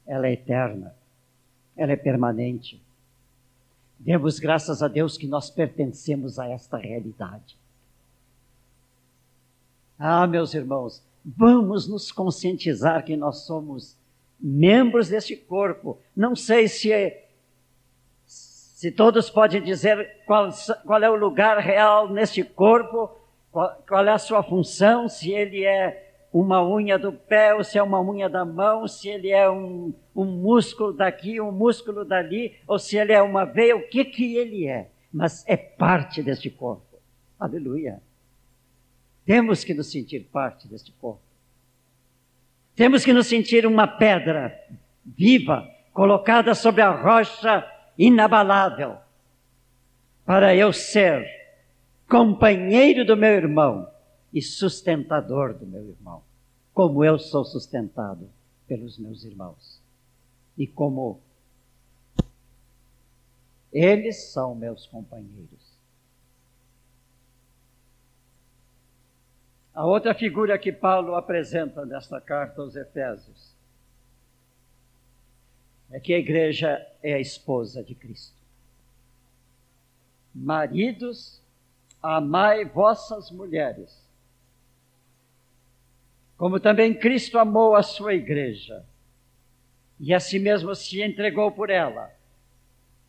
Ela 0.06 0.28
é 0.28 0.32
eterna, 0.32 0.94
ela 1.76 1.92
é 1.92 1.96
permanente. 1.96 2.82
Demos 3.98 4.38
graças 4.38 4.82
a 4.82 4.88
Deus 4.88 5.18
que 5.18 5.26
nós 5.26 5.50
pertencemos 5.50 6.38
a 6.38 6.48
esta 6.48 6.78
realidade. 6.78 7.54
Ah, 9.98 10.26
meus 10.26 10.54
irmãos, 10.54 11.02
vamos 11.22 11.86
nos 11.86 12.10
conscientizar 12.10 13.04
que 13.04 13.18
nós 13.18 13.40
somos 13.40 13.94
membros 14.40 15.10
deste 15.10 15.36
corpo. 15.36 15.98
Não 16.16 16.34
sei 16.34 16.66
se 16.66 16.90
é, 16.90 17.28
se 18.24 18.90
todos 18.90 19.28
podem 19.28 19.62
dizer 19.62 20.22
qual, 20.24 20.48
qual 20.86 21.02
é 21.02 21.10
o 21.10 21.14
lugar 21.14 21.58
real 21.58 22.08
neste 22.08 22.42
corpo, 22.42 23.19
qual, 23.50 23.82
qual 23.86 24.06
é 24.06 24.10
a 24.10 24.18
sua 24.18 24.42
função, 24.42 25.08
se 25.08 25.32
ele 25.32 25.64
é 25.64 26.10
uma 26.32 26.64
unha 26.66 26.98
do 26.98 27.12
pé, 27.12 27.54
ou 27.54 27.64
se 27.64 27.76
é 27.76 27.82
uma 27.82 28.00
unha 28.00 28.28
da 28.28 28.44
mão, 28.44 28.86
se 28.86 29.08
ele 29.08 29.30
é 29.30 29.50
um, 29.50 29.92
um 30.14 30.24
músculo 30.24 30.92
daqui, 30.92 31.40
um 31.40 31.50
músculo 31.50 32.04
dali, 32.04 32.56
ou 32.66 32.78
se 32.78 32.96
ele 32.96 33.12
é 33.12 33.20
uma 33.20 33.44
veia, 33.44 33.76
o 33.76 33.88
que 33.88 34.04
que 34.04 34.36
ele 34.36 34.66
é. 34.66 34.88
Mas 35.12 35.44
é 35.48 35.56
parte 35.56 36.22
deste 36.22 36.48
corpo. 36.48 36.98
Aleluia. 37.38 38.00
Temos 39.26 39.64
que 39.64 39.74
nos 39.74 39.90
sentir 39.90 40.28
parte 40.32 40.68
deste 40.68 40.92
corpo. 40.92 41.22
Temos 42.76 43.04
que 43.04 43.12
nos 43.12 43.26
sentir 43.26 43.66
uma 43.66 43.86
pedra 43.86 44.56
viva, 45.04 45.68
colocada 45.92 46.54
sobre 46.54 46.82
a 46.82 46.90
rocha 46.90 47.66
inabalável, 47.98 48.96
para 50.24 50.54
eu 50.54 50.72
ser 50.72 51.39
companheiro 52.10 53.04
do 53.06 53.16
meu 53.16 53.30
irmão 53.30 53.88
e 54.34 54.42
sustentador 54.42 55.54
do 55.54 55.64
meu 55.64 55.88
irmão, 55.88 56.24
como 56.74 57.04
eu 57.04 57.18
sou 57.18 57.44
sustentado 57.44 58.28
pelos 58.66 58.98
meus 58.98 59.24
irmãos. 59.24 59.80
E 60.58 60.66
como 60.66 61.20
eles 63.72 64.32
são 64.32 64.54
meus 64.54 64.86
companheiros. 64.86 65.78
A 69.72 69.86
outra 69.86 70.12
figura 70.12 70.58
que 70.58 70.72
Paulo 70.72 71.14
apresenta 71.14 71.86
nesta 71.86 72.20
carta 72.20 72.60
aos 72.60 72.74
Efésios 72.74 73.54
é 75.92 76.00
que 76.00 76.12
a 76.12 76.18
igreja 76.18 76.84
é 77.02 77.14
a 77.14 77.20
esposa 77.20 77.82
de 77.82 77.94
Cristo. 77.94 78.36
Maridos, 80.34 81.40
amai 82.02 82.64
vossas 82.64 83.30
mulheres, 83.30 84.08
como 86.36 86.58
também 86.58 86.94
Cristo 86.94 87.38
amou 87.38 87.74
a 87.74 87.82
sua 87.82 88.14
igreja 88.14 88.84
e 89.98 90.14
a 90.14 90.20
si 90.20 90.38
mesmo 90.38 90.74
se 90.74 91.02
entregou 91.02 91.52
por 91.52 91.68
ela, 91.68 92.10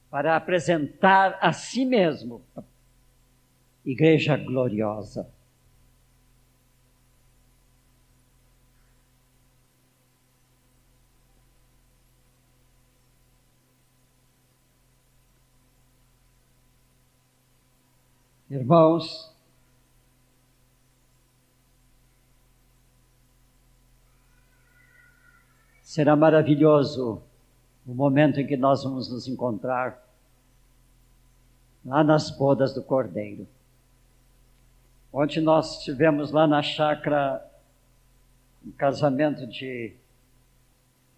para 0.09 0.35
apresentar 0.35 1.37
a 1.39 1.53
si 1.53 1.85
mesmo 1.85 2.43
igreja 3.85 4.35
gloriosa. 4.35 5.29
Irmãos, 18.71 19.29
será 25.81 26.15
maravilhoso 26.15 27.21
o 27.85 27.93
momento 27.93 28.39
em 28.39 28.47
que 28.47 28.55
nós 28.55 28.85
vamos 28.85 29.11
nos 29.11 29.27
encontrar 29.27 30.01
lá 31.83 32.01
nas 32.01 32.31
bodas 32.31 32.73
do 32.73 32.81
Cordeiro. 32.81 33.45
Ontem 35.11 35.41
nós 35.41 35.79
estivemos 35.79 36.31
lá 36.31 36.47
na 36.47 36.63
chácara 36.63 37.45
um 38.65 38.71
casamento 38.71 39.45
de 39.45 39.93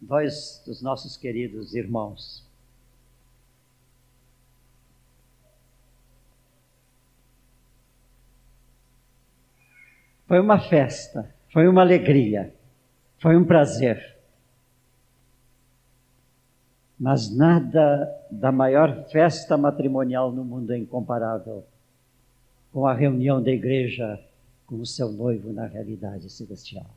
dois 0.02 0.64
dos 0.66 0.82
nossos 0.82 1.16
queridos 1.16 1.76
irmãos. 1.76 2.52
Foi 10.34 10.40
uma 10.40 10.60
festa, 10.60 11.32
foi 11.52 11.68
uma 11.68 11.82
alegria, 11.82 12.52
foi 13.20 13.38
um 13.38 13.46
prazer. 13.46 14.18
Mas 17.00 17.30
nada 17.30 18.12
da 18.32 18.52
maior 18.52 19.08
festa 19.12 19.56
matrimonial 19.56 20.32
no 20.32 20.44
mundo 20.44 20.74
é 20.74 20.78
incomparável 20.80 21.64
com 22.72 22.88
a 22.88 22.96
reunião 22.96 23.44
da 23.44 23.52
igreja 23.52 24.20
com 24.66 24.78
o 24.78 24.88
seu 24.88 25.12
noivo 25.12 25.54
na 25.54 25.68
realidade 25.68 26.28
celestial. 26.32 26.90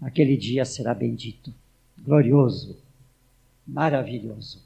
Aquele 0.00 0.36
dia 0.36 0.64
será 0.64 0.94
bendito, 0.94 1.52
glorioso, 1.98 2.78
maravilhoso. 3.66 4.64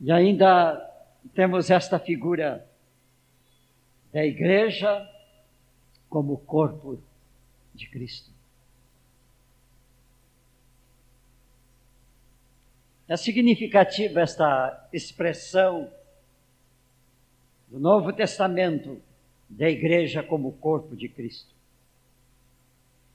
E 0.00 0.10
ainda 0.10 0.76
temos 1.34 1.70
esta 1.70 1.98
figura 1.98 2.66
da 4.12 4.24
igreja 4.24 5.06
como 6.08 6.38
corpo 6.38 6.98
de 7.74 7.88
Cristo. 7.88 8.30
É 13.06 13.16
significativa 13.16 14.20
esta 14.20 14.88
expressão 14.92 15.92
do 17.68 17.78
Novo 17.78 18.12
Testamento 18.12 19.02
da 19.48 19.68
igreja 19.68 20.22
como 20.22 20.52
corpo 20.52 20.96
de 20.96 21.08
Cristo. 21.08 21.52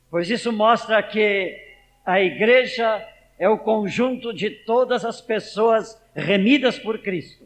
Pois 0.09 0.29
isso 0.29 0.51
mostra 0.51 1.01
que 1.01 1.57
a 2.05 2.21
igreja 2.21 3.14
é 3.37 3.49
o 3.49 3.57
conjunto 3.57 4.33
de 4.33 4.49
todas 4.49 5.03
as 5.03 5.21
pessoas 5.21 6.01
remidas 6.13 6.79
por 6.79 6.99
Cristo, 6.99 7.45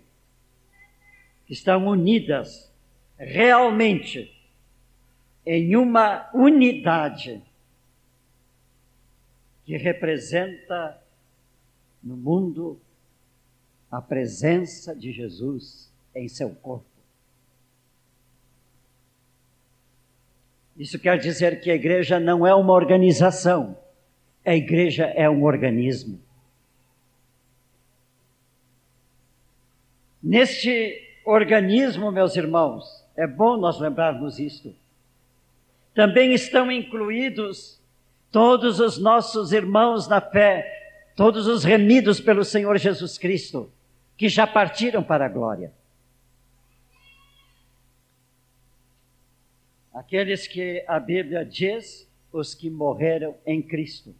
que 1.45 1.53
estão 1.53 1.87
unidas 1.87 2.71
realmente 3.17 4.31
em 5.45 5.75
uma 5.75 6.29
unidade 6.33 7.41
que 9.65 9.75
representa 9.77 11.01
no 12.01 12.15
mundo 12.15 12.79
a 13.91 14.01
presença 14.01 14.95
de 14.95 15.11
Jesus 15.11 15.91
em 16.15 16.27
seu 16.27 16.51
corpo. 16.51 16.85
Isso 20.77 20.97
quer 20.97 21.17
dizer 21.17 21.59
que 21.59 21.69
a 21.69 21.75
igreja 21.75 22.19
não 22.19 22.47
é 22.47 22.55
uma 22.55 22.73
organização, 22.73 23.77
a 24.45 24.55
igreja 24.55 25.05
é 25.05 25.29
um 25.29 25.43
organismo. 25.43 26.19
Neste 30.21 31.19
organismo, 31.25 32.11
meus 32.11 32.35
irmãos, 32.35 33.05
é 33.15 33.25
bom 33.27 33.57
nós 33.57 33.79
lembrarmos 33.79 34.39
isto. 34.39 34.75
Também 35.93 36.33
estão 36.33 36.71
incluídos 36.71 37.81
todos 38.31 38.79
os 38.79 38.97
nossos 38.97 39.51
irmãos 39.51 40.07
na 40.07 40.21
fé, 40.21 40.65
todos 41.15 41.47
os 41.47 41.63
remidos 41.63 42.19
pelo 42.19 42.43
Senhor 42.43 42.77
Jesus 42.77 43.17
Cristo, 43.17 43.71
que 44.15 44.29
já 44.29 44.45
partiram 44.45 45.03
para 45.03 45.25
a 45.25 45.29
glória. 45.29 45.73
Aqueles 49.93 50.47
que 50.47 50.83
a 50.87 50.99
Bíblia 50.99 51.43
diz, 51.43 52.09
os 52.31 52.53
que 52.53 52.69
morreram 52.69 53.35
em 53.45 53.61
Cristo. 53.61 54.15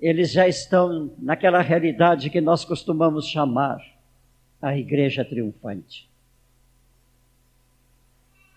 Eles 0.00 0.30
já 0.30 0.46
estão 0.46 1.12
naquela 1.18 1.60
realidade 1.60 2.30
que 2.30 2.40
nós 2.40 2.64
costumamos 2.64 3.26
chamar 3.26 3.78
a 4.62 4.76
igreja 4.76 5.24
triunfante. 5.24 6.08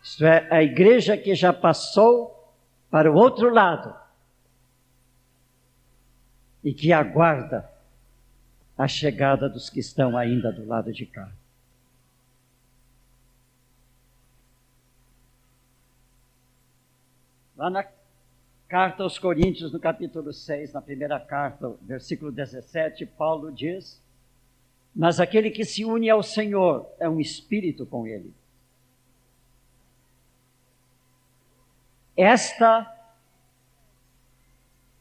Isto 0.04 0.26
é, 0.26 0.48
a 0.52 0.64
igreja 0.64 1.18
que 1.18 1.34
já 1.36 1.52
passou 1.52 2.54
para 2.90 3.12
o 3.12 3.16
outro 3.16 3.50
lado 3.54 3.96
e 6.64 6.74
que 6.74 6.92
aguarda 6.92 7.70
a 8.78 8.88
chegada 8.88 9.50
dos 9.50 9.70
que 9.70 9.80
estão 9.80 10.18
ainda 10.18 10.52
do 10.52 10.66
lado 10.66 10.92
de 10.92 11.06
cá. 11.06 11.32
Lá 17.56 17.70
na 17.70 17.84
Carta 18.72 19.04
aos 19.04 19.20
Coríntios, 19.20 19.74
no 19.74 19.82
capítulo 19.82 20.32
6, 20.32 20.72
na 20.72 20.82
primeira 20.82 21.20
carta, 21.20 21.76
versículo 21.82 22.32
17, 22.32 23.06
Paulo 23.06 23.52
diz: 23.52 24.02
Mas 24.96 25.20
aquele 25.20 25.52
que 25.52 25.66
se 25.66 25.84
une 25.84 26.10
ao 26.10 26.24
Senhor 26.24 26.90
é 26.98 27.10
um 27.10 27.20
espírito 27.20 27.86
com 27.86 28.08
ele. 28.08 28.34
Esta 32.16 32.90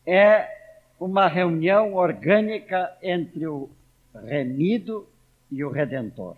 é 0.05 0.49
uma 0.99 1.29
reunião 1.29 1.95
orgânica 1.95 2.93
entre 3.01 3.47
o 3.47 3.71
remido 4.13 5.09
e 5.49 5.63
o 5.63 5.71
redentor. 5.71 6.37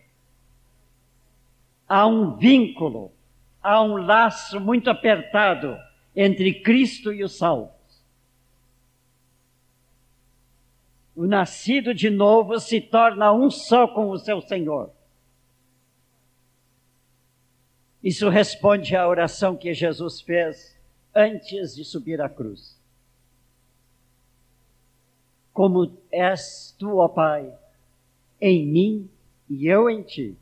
Há 1.89 2.07
um 2.07 2.37
vínculo, 2.37 3.11
há 3.63 3.83
um 3.83 3.97
laço 3.97 4.61
muito 4.61 4.91
apertado 4.91 5.79
entre 6.15 6.61
Cristo 6.61 7.13
e 7.13 7.25
os 7.25 7.37
salvos. 7.37 7.73
O 11.15 11.27
nascido 11.27 11.95
de 11.95 12.09
novo 12.11 12.59
se 12.59 12.81
torna 12.81 13.33
um 13.33 13.51
só 13.51 13.87
com 13.87 14.11
o 14.11 14.19
seu 14.19 14.41
Senhor. 14.41 14.91
Isso 18.03 18.29
responde 18.29 18.97
à 18.97 19.07
oração 19.07 19.57
que 19.57 19.73
Jesus 19.73 20.21
fez 20.21 20.77
antes 21.15 21.75
de 21.75 21.85
subir 21.85 22.21
à 22.21 22.29
cruz. 22.29 22.81
Como 25.53 25.99
és 26.11 26.75
tu, 26.79 26.97
ó 26.97 27.09
Pai, 27.09 27.55
em 28.41 28.67
mim 28.67 29.11
e 29.49 29.67
eu 29.67 29.89
em 29.89 30.03
ti, 30.03 30.37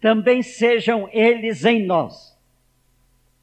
também 0.00 0.42
sejam 0.42 1.08
eles 1.12 1.64
em 1.64 1.84
nós 1.84 2.31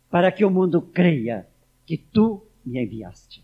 para 0.09 0.31
que 0.31 0.43
o 0.43 0.49
mundo 0.49 0.81
creia 0.81 1.47
que 1.85 1.97
tu 1.97 2.41
me 2.65 2.83
enviaste. 2.83 3.43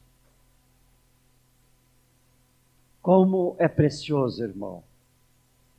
Como 3.01 3.55
é 3.59 3.67
precioso, 3.67 4.43
irmão, 4.43 4.83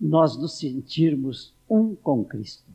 nós 0.01 0.37
nos 0.37 0.59
sentirmos 0.59 1.53
um 1.69 1.95
com 1.95 2.25
Cristo. 2.25 2.71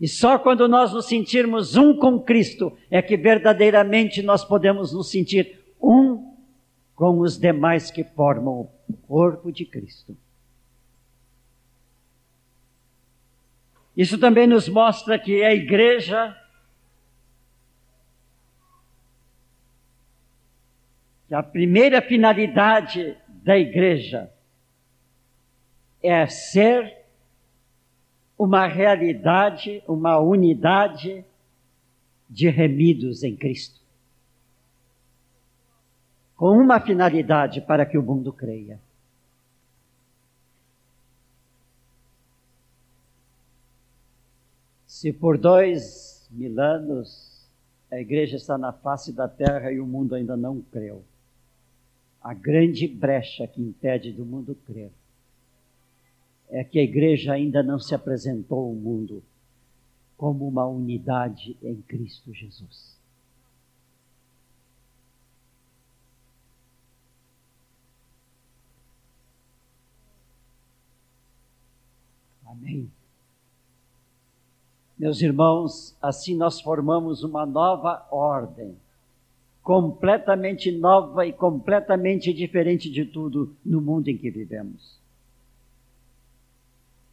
E 0.00 0.08
só 0.08 0.38
quando 0.38 0.68
nós 0.68 0.92
nos 0.92 1.06
sentirmos 1.06 1.76
um 1.76 1.96
com 1.96 2.20
Cristo 2.20 2.76
é 2.90 3.00
que 3.00 3.16
verdadeiramente 3.16 4.22
nós 4.22 4.44
podemos 4.44 4.92
nos 4.92 5.10
sentir 5.10 5.60
um 5.80 6.34
com 6.94 7.20
os 7.20 7.38
demais 7.38 7.90
que 7.90 8.02
formam 8.02 8.68
o 8.88 8.92
corpo 9.06 9.52
de 9.52 9.64
Cristo. 9.64 10.16
Isso 13.96 14.18
também 14.18 14.46
nos 14.46 14.68
mostra 14.68 15.18
que 15.18 15.44
a 15.44 15.54
igreja, 15.54 16.36
que 21.28 21.34
a 21.34 21.42
primeira 21.42 22.02
finalidade 22.02 23.16
da 23.28 23.56
igreja 23.56 24.32
é 26.02 26.26
ser 26.26 27.04
uma 28.36 28.66
realidade, 28.66 29.82
uma 29.86 30.18
unidade 30.18 31.24
de 32.28 32.48
remidos 32.50 33.22
em 33.22 33.36
Cristo. 33.36 33.80
Com 36.36 36.58
uma 36.58 36.80
finalidade 36.80 37.60
para 37.60 37.86
que 37.86 37.96
o 37.96 38.02
mundo 38.02 38.32
creia. 38.32 38.80
Se 45.04 45.12
por 45.12 45.36
dois 45.36 46.26
mil 46.30 46.58
anos 46.58 47.46
a 47.90 48.00
igreja 48.00 48.36
está 48.36 48.56
na 48.56 48.72
face 48.72 49.12
da 49.12 49.28
terra 49.28 49.70
e 49.70 49.78
o 49.78 49.86
mundo 49.86 50.14
ainda 50.14 50.34
não 50.34 50.62
creu, 50.62 51.04
a 52.22 52.32
grande 52.32 52.88
brecha 52.88 53.46
que 53.46 53.60
impede 53.60 54.12
do 54.12 54.24
mundo 54.24 54.54
crer 54.66 54.90
é 56.48 56.64
que 56.64 56.78
a 56.78 56.82
igreja 56.82 57.34
ainda 57.34 57.62
não 57.62 57.78
se 57.78 57.94
apresentou 57.94 58.60
ao 58.60 58.72
mundo 58.72 59.22
como 60.16 60.48
uma 60.48 60.66
unidade 60.66 61.54
em 61.62 61.82
Cristo 61.82 62.32
Jesus. 62.32 62.98
Amém. 72.46 72.90
Meus 74.96 75.20
irmãos, 75.20 75.96
assim 76.00 76.36
nós 76.36 76.60
formamos 76.60 77.24
uma 77.24 77.44
nova 77.44 78.06
ordem, 78.10 78.76
completamente 79.62 80.70
nova 80.70 81.26
e 81.26 81.32
completamente 81.32 82.32
diferente 82.32 82.88
de 82.88 83.04
tudo 83.04 83.56
no 83.64 83.80
mundo 83.80 84.08
em 84.08 84.16
que 84.16 84.30
vivemos. 84.30 85.00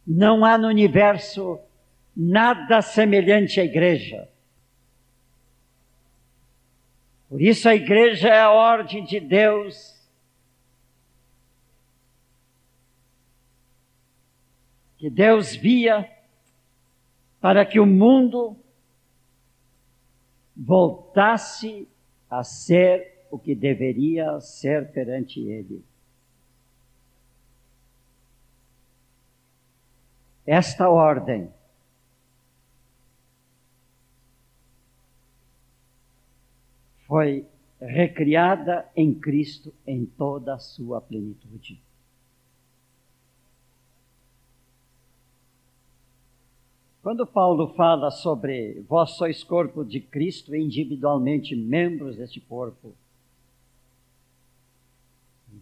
Não 0.06 0.44
há 0.44 0.56
no 0.56 0.68
universo 0.68 1.58
nada 2.16 2.80
semelhante 2.82 3.60
à 3.60 3.64
igreja. 3.64 4.28
Por 7.28 7.40
isso 7.40 7.68
a 7.68 7.74
igreja 7.74 8.28
é 8.28 8.40
a 8.40 8.50
ordem 8.50 9.04
de 9.04 9.18
Deus. 9.18 9.98
Que 14.98 15.08
Deus 15.08 15.56
via 15.56 16.08
para 17.42 17.66
que 17.66 17.80
o 17.80 17.84
mundo 17.84 18.56
voltasse 20.56 21.88
a 22.30 22.44
ser 22.44 23.26
o 23.32 23.38
que 23.38 23.52
deveria 23.52 24.40
ser 24.40 24.92
perante 24.92 25.40
Ele. 25.40 25.84
Esta 30.46 30.88
ordem 30.88 31.50
foi 37.08 37.44
recriada 37.80 38.88
em 38.94 39.12
Cristo 39.12 39.74
em 39.84 40.06
toda 40.06 40.54
a 40.54 40.58
sua 40.60 41.00
plenitude. 41.00 41.82
Quando 47.02 47.26
Paulo 47.26 47.74
fala 47.74 48.12
sobre 48.12 48.80
vós 48.88 49.16
sois 49.16 49.42
corpo 49.42 49.84
de 49.84 49.98
Cristo 49.98 50.54
e 50.54 50.62
individualmente 50.62 51.56
membros 51.56 52.16
deste 52.16 52.40
corpo, 52.40 52.94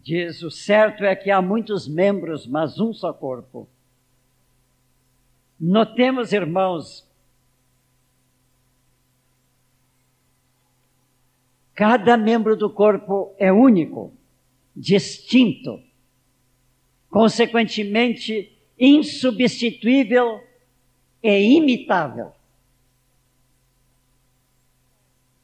diz: 0.03 0.43
o 0.43 0.51
certo 0.51 1.03
é 1.03 1.15
que 1.15 1.31
há 1.31 1.41
muitos 1.41 1.87
membros, 1.87 2.45
mas 2.45 2.79
um 2.79 2.93
só 2.93 3.11
corpo. 3.11 3.67
Notemos, 5.59 6.31
irmãos, 6.31 7.07
cada 11.73 12.17
membro 12.17 12.55
do 12.55 12.69
corpo 12.69 13.33
é 13.39 13.51
único, 13.51 14.13
distinto, 14.75 15.81
consequentemente 17.09 18.55
insubstituível 18.77 20.50
é 21.21 21.41
imitável. 21.41 22.31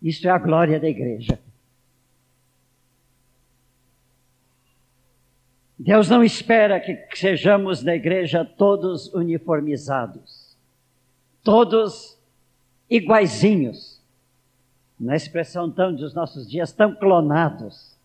Isso 0.02 0.28
é 0.28 0.32
a 0.32 0.38
glória 0.38 0.80
da 0.80 0.88
igreja. 0.88 1.40
Deus 5.78 6.10
não 6.10 6.24
espera 6.24 6.80
que 6.80 7.08
sejamos 7.16 7.84
na 7.84 7.96
igreja 7.96 8.44
todos 8.44 9.14
uniformizados, 9.14 10.58
todos 11.44 12.18
iguaizinhos, 12.90 14.02
na 15.00 15.16
expressão 15.16 15.70
tão 15.70 15.94
dos 15.94 16.14
nossos 16.16 16.50
dias, 16.50 16.72
tão 16.72 16.96
clonados, 16.96 17.96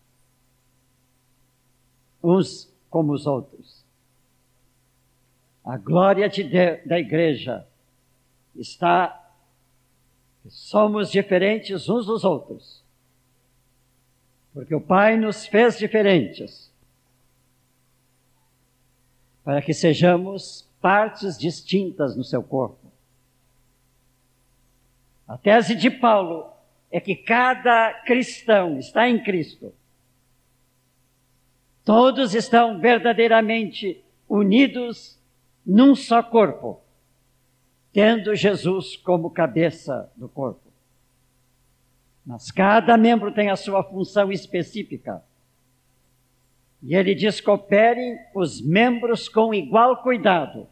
uns 2.23 2.71
como 2.89 3.11
os 3.11 3.25
outros. 3.25 3.82
A 5.63 5.77
glória 5.77 6.27
de 6.27 6.43
da 6.85 6.99
igreja 6.99 7.65
está 8.55 9.19
somos 10.47 11.09
diferentes 11.09 11.87
uns 11.87 12.05
dos 12.05 12.23
outros. 12.23 12.83
Porque 14.53 14.75
o 14.75 14.81
Pai 14.81 15.17
nos 15.17 15.47
fez 15.47 15.77
diferentes. 15.77 16.71
Para 19.43 19.61
que 19.61 19.73
sejamos 19.73 20.67
partes 20.81 21.37
distintas 21.37 22.15
no 22.15 22.23
seu 22.23 22.43
corpo. 22.43 22.91
A 25.27 25.37
tese 25.37 25.75
de 25.75 25.89
Paulo 25.89 26.51
é 26.91 26.99
que 26.99 27.15
cada 27.15 27.93
cristão 28.05 28.77
está 28.77 29.07
em 29.07 29.23
Cristo. 29.23 29.73
Todos 31.83 32.35
estão 32.35 32.79
verdadeiramente 32.79 34.03
unidos 34.29 35.19
num 35.65 35.95
só 35.95 36.21
corpo, 36.21 36.81
tendo 37.91 38.35
Jesus 38.35 38.97
como 38.97 39.29
cabeça 39.29 40.11
do 40.15 40.27
corpo. 40.27 40.71
Mas 42.25 42.51
cada 42.51 42.97
membro 42.97 43.33
tem 43.33 43.49
a 43.49 43.55
sua 43.55 43.83
função 43.83 44.31
específica. 44.31 45.23
E 46.81 46.95
ele 46.95 47.15
diz: 47.15 47.39
cooperem 47.39 48.17
os 48.33 48.61
membros 48.61 49.29
com 49.29 49.53
igual 49.53 50.01
cuidado, 50.03 50.67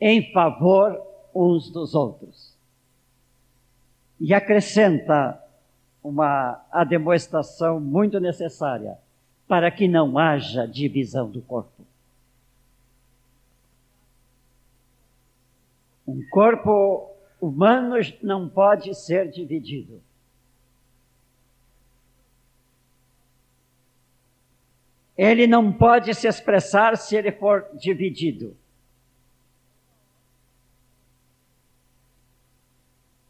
em 0.00 0.32
favor 0.32 1.00
uns 1.34 1.70
dos 1.70 1.94
outros. 1.94 2.56
E 4.18 4.34
acrescenta 4.34 5.42
uma 6.02 6.60
demonstração 6.88 7.80
muito 7.80 8.18
necessária 8.18 8.98
para 9.46 9.70
que 9.70 9.88
não 9.88 10.18
haja 10.18 10.66
divisão 10.66 11.30
do 11.30 11.42
corpo. 11.42 11.89
Um 16.10 16.28
corpo 16.28 17.14
humano 17.40 17.94
não 18.20 18.48
pode 18.48 18.92
ser 18.96 19.30
dividido. 19.30 20.02
Ele 25.16 25.46
não 25.46 25.72
pode 25.72 26.12
se 26.14 26.26
expressar 26.26 26.96
se 26.96 27.14
ele 27.14 27.30
for 27.30 27.68
dividido. 27.74 28.56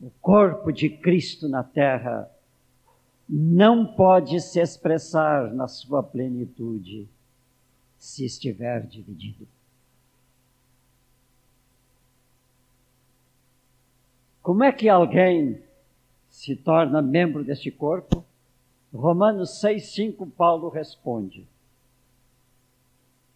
O 0.00 0.10
corpo 0.22 0.72
de 0.72 0.88
Cristo 0.88 1.48
na 1.48 1.62
terra 1.62 2.30
não 3.28 3.84
pode 3.94 4.40
se 4.40 4.58
expressar 4.58 5.52
na 5.52 5.68
sua 5.68 6.02
plenitude 6.02 7.06
se 7.98 8.24
estiver 8.24 8.86
dividido. 8.86 9.46
Como 14.50 14.64
é 14.64 14.72
que 14.72 14.88
alguém 14.88 15.62
se 16.28 16.56
torna 16.56 17.00
membro 17.00 17.44
deste 17.44 17.70
corpo? 17.70 18.24
Romanos 18.92 19.62
6,5, 19.62 20.28
Paulo 20.28 20.68
responde. 20.68 21.46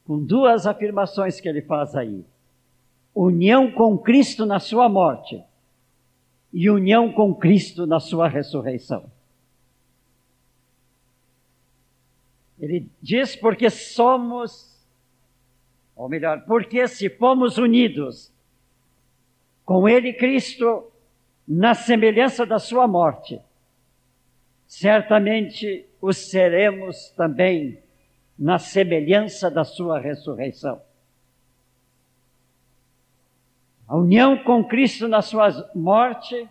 Com 0.05 0.19
duas 0.19 0.67
afirmações 0.67 1.41
que 1.41 1.49
ele 1.49 1.63
faz 1.63 1.95
aí: 1.95 2.25
união 3.15 3.71
com 3.71 3.97
Cristo 3.97 4.45
na 4.45 4.59
sua 4.59 4.89
morte 4.89 5.41
e 6.53 6.69
união 6.69 7.13
com 7.13 7.33
Cristo 7.33 7.87
na 7.87 8.01
sua 8.01 8.27
ressurreição. 8.27 9.05
Ele 12.59 12.91
diz 13.01 13.37
porque 13.37 13.71
somos, 13.71 14.85
ou 15.95 16.09
melhor, 16.09 16.45
porque 16.45 16.89
se 16.89 17.09
fomos 17.09 17.57
unidos 17.57 18.33
com 19.65 19.89
Ele, 19.89 20.13
Cristo, 20.13 20.91
na 21.47 21.75
semelhança 21.75 22.47
da 22.47 22.59
sua 22.59 22.89
morte, 22.89 23.41
certamente 24.67 25.87
o 26.01 26.13
seremos 26.13 27.11
também 27.11 27.79
na 28.39 28.59
semelhança 28.59 29.51
da 29.51 29.65
sua 29.65 29.99
ressurreição. 29.99 30.81
A 33.87 33.97
união 33.97 34.43
com 34.43 34.65
Cristo 34.65 35.07
na 35.07 35.21
sua 35.21 35.71
morte 35.75 36.49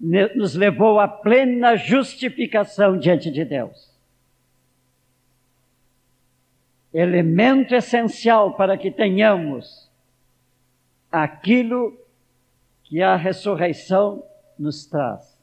nos 0.00 0.54
levou 0.54 1.00
à 1.00 1.08
plena 1.08 1.76
justificação 1.76 2.98
diante 2.98 3.30
de 3.30 3.44
Deus. 3.44 3.96
Elemento 6.92 7.74
essencial 7.74 8.54
para 8.54 8.76
que 8.76 8.90
tenhamos 8.90 9.90
aquilo 11.10 11.96
que 12.88 13.02
a 13.02 13.16
ressurreição 13.16 14.24
nos 14.58 14.86
traz, 14.86 15.38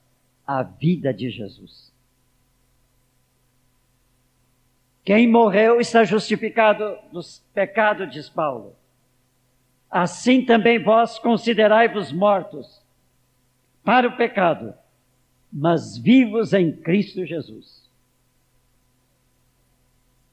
a 0.47 0.63
vida 0.63 1.13
de 1.13 1.29
Jesus. 1.29 1.93
Quem 5.03 5.29
morreu 5.29 5.79
está 5.79 6.03
justificado 6.03 6.97
dos 7.11 7.45
pecados, 7.53 8.11
diz 8.11 8.27
Paulo. 8.27 8.75
Assim 9.91 10.43
também 10.43 10.81
vós 10.81 11.19
considerai-vos 11.19 12.11
mortos 12.11 12.81
para 13.83 14.07
o 14.07 14.17
pecado, 14.17 14.73
mas 15.53 15.95
vivos 15.95 16.51
em 16.51 16.75
Cristo 16.75 17.23
Jesus. 17.27 17.87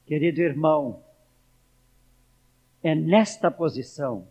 Querido 0.07 0.41
irmão, 0.41 1.03
é 2.81 2.95
nesta 2.95 3.51
posição 3.51 4.27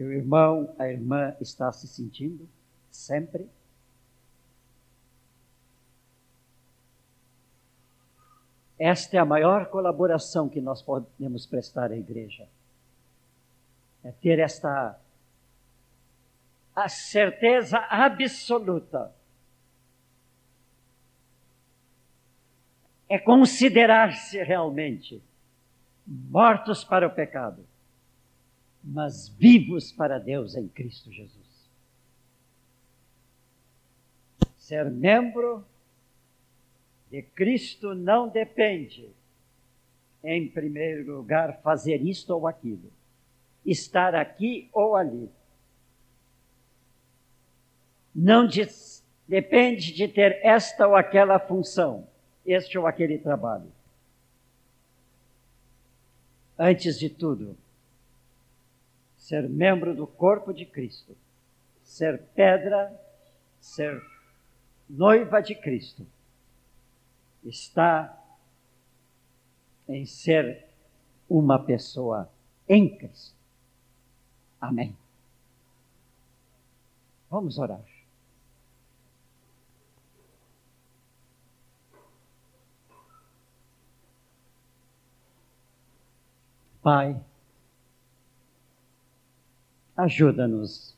que 0.00 0.04
o 0.04 0.10
irmão, 0.14 0.74
a 0.78 0.88
irmã 0.88 1.36
está 1.42 1.70
se 1.70 1.86
sentindo 1.86 2.48
sempre. 2.90 3.46
Esta 8.78 9.18
é 9.18 9.20
a 9.20 9.26
maior 9.26 9.66
colaboração 9.66 10.48
que 10.48 10.58
nós 10.58 10.80
podemos 10.80 11.44
prestar 11.44 11.92
à 11.92 11.96
igreja. 11.98 12.48
É 14.02 14.10
ter 14.10 14.38
esta 14.38 14.98
a 16.74 16.88
certeza 16.88 17.76
absoluta. 17.90 19.14
É 23.06 23.18
considerar-se 23.18 24.42
realmente 24.42 25.22
mortos 26.06 26.84
para 26.84 27.06
o 27.06 27.10
pecado, 27.10 27.66
mas 28.82 29.28
vivos 29.28 29.92
para 29.92 30.18
Deus 30.18 30.56
em 30.56 30.66
Cristo 30.68 31.12
Jesus. 31.12 31.70
Ser 34.56 34.90
membro 34.90 35.64
de 37.10 37.22
Cristo 37.22 37.94
não 37.94 38.28
depende, 38.28 39.10
em 40.22 40.48
primeiro 40.48 41.16
lugar, 41.16 41.60
fazer 41.60 42.00
isto 42.02 42.30
ou 42.30 42.46
aquilo, 42.46 42.90
estar 43.66 44.14
aqui 44.14 44.70
ou 44.72 44.94
ali. 44.94 45.28
Não 48.14 48.46
diz, 48.46 49.04
depende 49.26 49.92
de 49.92 50.06
ter 50.08 50.38
esta 50.42 50.86
ou 50.86 50.94
aquela 50.94 51.38
função, 51.38 52.06
este 52.46 52.78
ou 52.78 52.86
aquele 52.86 53.18
trabalho. 53.18 53.72
Antes 56.58 56.98
de 56.98 57.08
tudo, 57.08 57.56
ser 59.30 59.48
membro 59.48 59.94
do 59.94 60.08
corpo 60.08 60.52
de 60.52 60.66
Cristo, 60.66 61.16
ser 61.84 62.20
pedra, 62.34 62.92
ser 63.60 64.02
noiva 64.88 65.40
de 65.40 65.54
Cristo 65.54 66.04
está 67.44 68.20
em 69.86 70.04
ser 70.04 70.66
uma 71.28 71.64
pessoa 71.64 72.28
em 72.68 72.98
Cristo. 72.98 73.36
Amém. 74.60 74.96
Vamos 77.30 77.56
orar. 77.56 77.84
Pai, 86.82 87.29
ajuda-nos. 90.04 90.96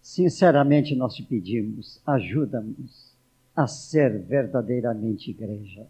Sinceramente 0.00 0.94
nós 0.94 1.14
te 1.14 1.22
pedimos, 1.22 2.00
ajuda-nos 2.06 3.14
a 3.54 3.66
ser 3.66 4.18
verdadeiramente 4.18 5.30
igreja, 5.30 5.86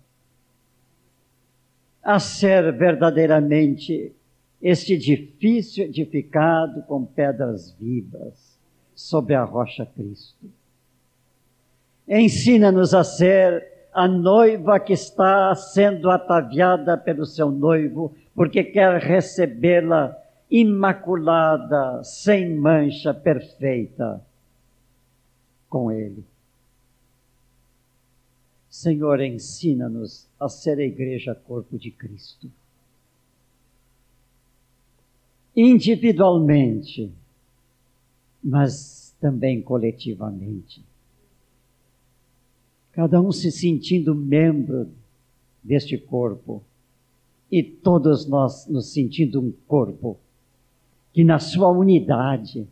a 2.02 2.18
ser 2.18 2.72
verdadeiramente 2.72 4.14
este 4.62 4.94
edifício 4.94 5.84
edificado 5.84 6.82
com 6.84 7.04
pedras 7.04 7.72
vivas 7.78 8.58
sobre 8.94 9.34
a 9.34 9.44
rocha 9.44 9.84
Cristo. 9.84 10.50
Ensina-nos 12.08 12.94
a 12.94 13.04
ser 13.04 13.88
a 13.92 14.06
noiva 14.06 14.78
que 14.78 14.92
está 14.92 15.54
sendo 15.54 16.10
ataviada 16.10 16.96
pelo 16.96 17.26
seu 17.26 17.50
noivo, 17.50 18.14
porque 18.34 18.62
quer 18.62 19.00
recebê-la 19.00 20.16
imaculada, 20.51 22.03
sem 22.05 22.55
mancha, 22.55 23.12
perfeita 23.12 24.24
com 25.68 25.90
ele. 25.90 26.24
Senhor, 28.68 29.20
ensina-nos 29.20 30.28
a 30.38 30.49
ser 30.49 30.78
a 30.78 30.84
igreja 30.84 31.34
corpo 31.34 31.78
de 31.78 31.90
Cristo. 31.90 32.51
Individualmente, 35.57 37.11
mas 38.44 39.16
também 39.18 39.62
coletivamente. 39.62 40.84
Cada 42.92 43.20
um 43.20 43.32
se 43.32 43.51
sentindo 43.51 44.14
membro 44.14 44.90
deste 45.62 45.99
corpo 45.99 46.62
e 47.51 47.62
todos 47.62 48.26
nós 48.26 48.66
nos 48.66 48.92
sentindo 48.92 49.40
um 49.40 49.53
corpo 49.66 50.18
que 51.16 51.24
na 51.24 51.38
sua 51.38 51.70
unidade, 51.70 52.68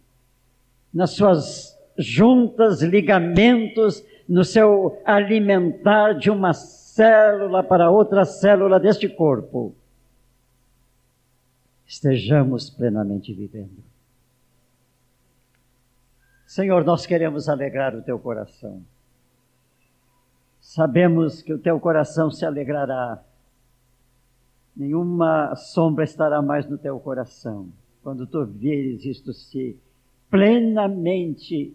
nas 0.92 1.12
suas 1.12 1.80
juntas, 1.96 2.82
ligamentos, 2.82 4.04
no 4.28 4.44
seu 4.44 5.00
alimentar 5.02 6.12
de 6.12 6.30
uma 6.30 6.52
célula 6.52 7.62
para 7.62 7.90
outra 7.90 8.26
célula 8.26 8.78
deste 8.78 9.08
corpo, 9.08 9.74
estejamos 11.86 12.68
plenamente 12.68 13.32
vivendo. 13.32 13.82
Senhor, 16.46 16.84
nós 16.84 17.06
queremos 17.06 17.48
alegrar 17.48 17.96
o 17.96 18.02
teu 18.02 18.18
coração. 18.18 18.82
Sabemos 20.60 21.40
que 21.40 21.54
o 21.54 21.58
teu 21.58 21.80
coração 21.80 22.30
se 22.30 22.44
alegrará. 22.44 23.24
Nenhuma 24.76 25.56
sombra 25.56 26.04
estará 26.04 26.42
mais 26.42 26.68
no 26.68 26.76
teu 26.76 27.00
coração 27.00 27.72
quando 28.04 28.26
tu 28.26 28.44
vires 28.44 29.04
isto 29.06 29.32
se 29.32 29.76
plenamente 30.30 31.74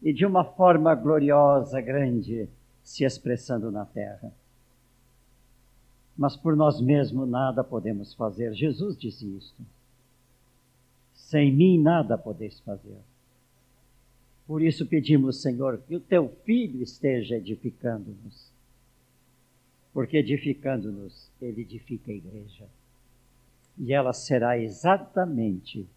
e 0.00 0.12
de 0.12 0.24
uma 0.24 0.44
forma 0.44 0.94
gloriosa, 0.94 1.80
grande, 1.80 2.48
se 2.82 3.04
expressando 3.04 3.72
na 3.72 3.84
terra. 3.84 4.32
Mas 6.16 6.36
por 6.36 6.54
nós 6.54 6.80
mesmos 6.80 7.28
nada 7.28 7.64
podemos 7.64 8.14
fazer. 8.14 8.54
Jesus 8.54 8.96
disse 8.96 9.26
isto. 9.36 9.60
Sem 11.12 11.52
mim 11.52 11.80
nada 11.80 12.16
podeis 12.16 12.60
fazer. 12.60 12.98
Por 14.46 14.62
isso 14.62 14.86
pedimos, 14.86 15.42
Senhor, 15.42 15.78
que 15.78 15.96
o 15.96 16.00
teu 16.00 16.28
filho 16.44 16.82
esteja 16.82 17.36
edificando-nos. 17.36 18.52
Porque 19.92 20.18
edificando-nos, 20.18 21.30
ele 21.40 21.62
edifica 21.62 22.12
a 22.12 22.14
igreja. 22.14 22.66
E 23.78 23.92
ela 23.92 24.12
será 24.12 24.58
exatamente 24.58 25.88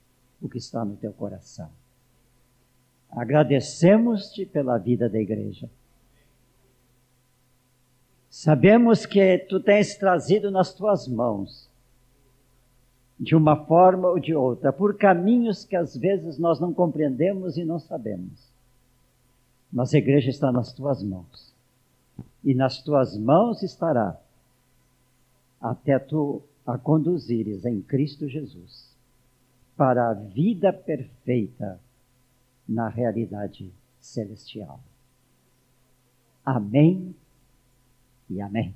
o 0.42 0.50
que 0.50 0.58
está 0.58 0.84
no 0.84 0.96
teu 0.96 1.14
coração. 1.14 1.70
Agradecemos-te 3.10 4.46
pela 4.46 4.78
vida 4.78 5.10
da 5.10 5.20
igreja. 5.20 5.70
Sabemos 8.30 9.06
que 9.06 9.38
tu 9.40 9.60
tens 9.60 9.96
trazido 9.96 10.52
nas 10.52 10.74
tuas 10.74 11.08
mãos, 11.08 11.70
de 13.20 13.36
uma 13.36 13.66
forma 13.66 14.10
ou 14.10 14.20
de 14.20 14.36
outra, 14.36 14.72
por 14.72 14.96
caminhos 14.98 15.66
que 15.66 15.76
às 15.76 15.98
vezes 15.98 16.38
nós 16.38 16.60
não 16.60 16.72
compreendemos 16.74 17.58
e 17.58 17.66
não 17.66 17.80
sabemos. 17.80 18.52
Mas 19.72 19.94
a 19.94 19.98
igreja 19.98 20.30
está 20.30 20.52
nas 20.52 20.72
tuas 20.72 21.02
mãos. 21.02 21.54
E 22.44 22.54
nas 22.54 22.82
tuas 22.82 23.18
mãos 23.18 23.64
estará 23.64 24.20
até 25.60 25.98
tu 25.98 26.44
a 26.68 26.78
conduzires 26.78 27.64
em 27.64 27.82
Cristo 27.82 28.28
Jesus 28.28 28.94
para 29.78 30.10
a 30.10 30.14
vida 30.14 30.74
perfeita 30.74 31.80
na 32.68 32.90
realidade 32.90 33.72
celestial. 34.02 34.82
Amém 36.44 37.16
e 38.30 38.42
amém. 38.42 38.76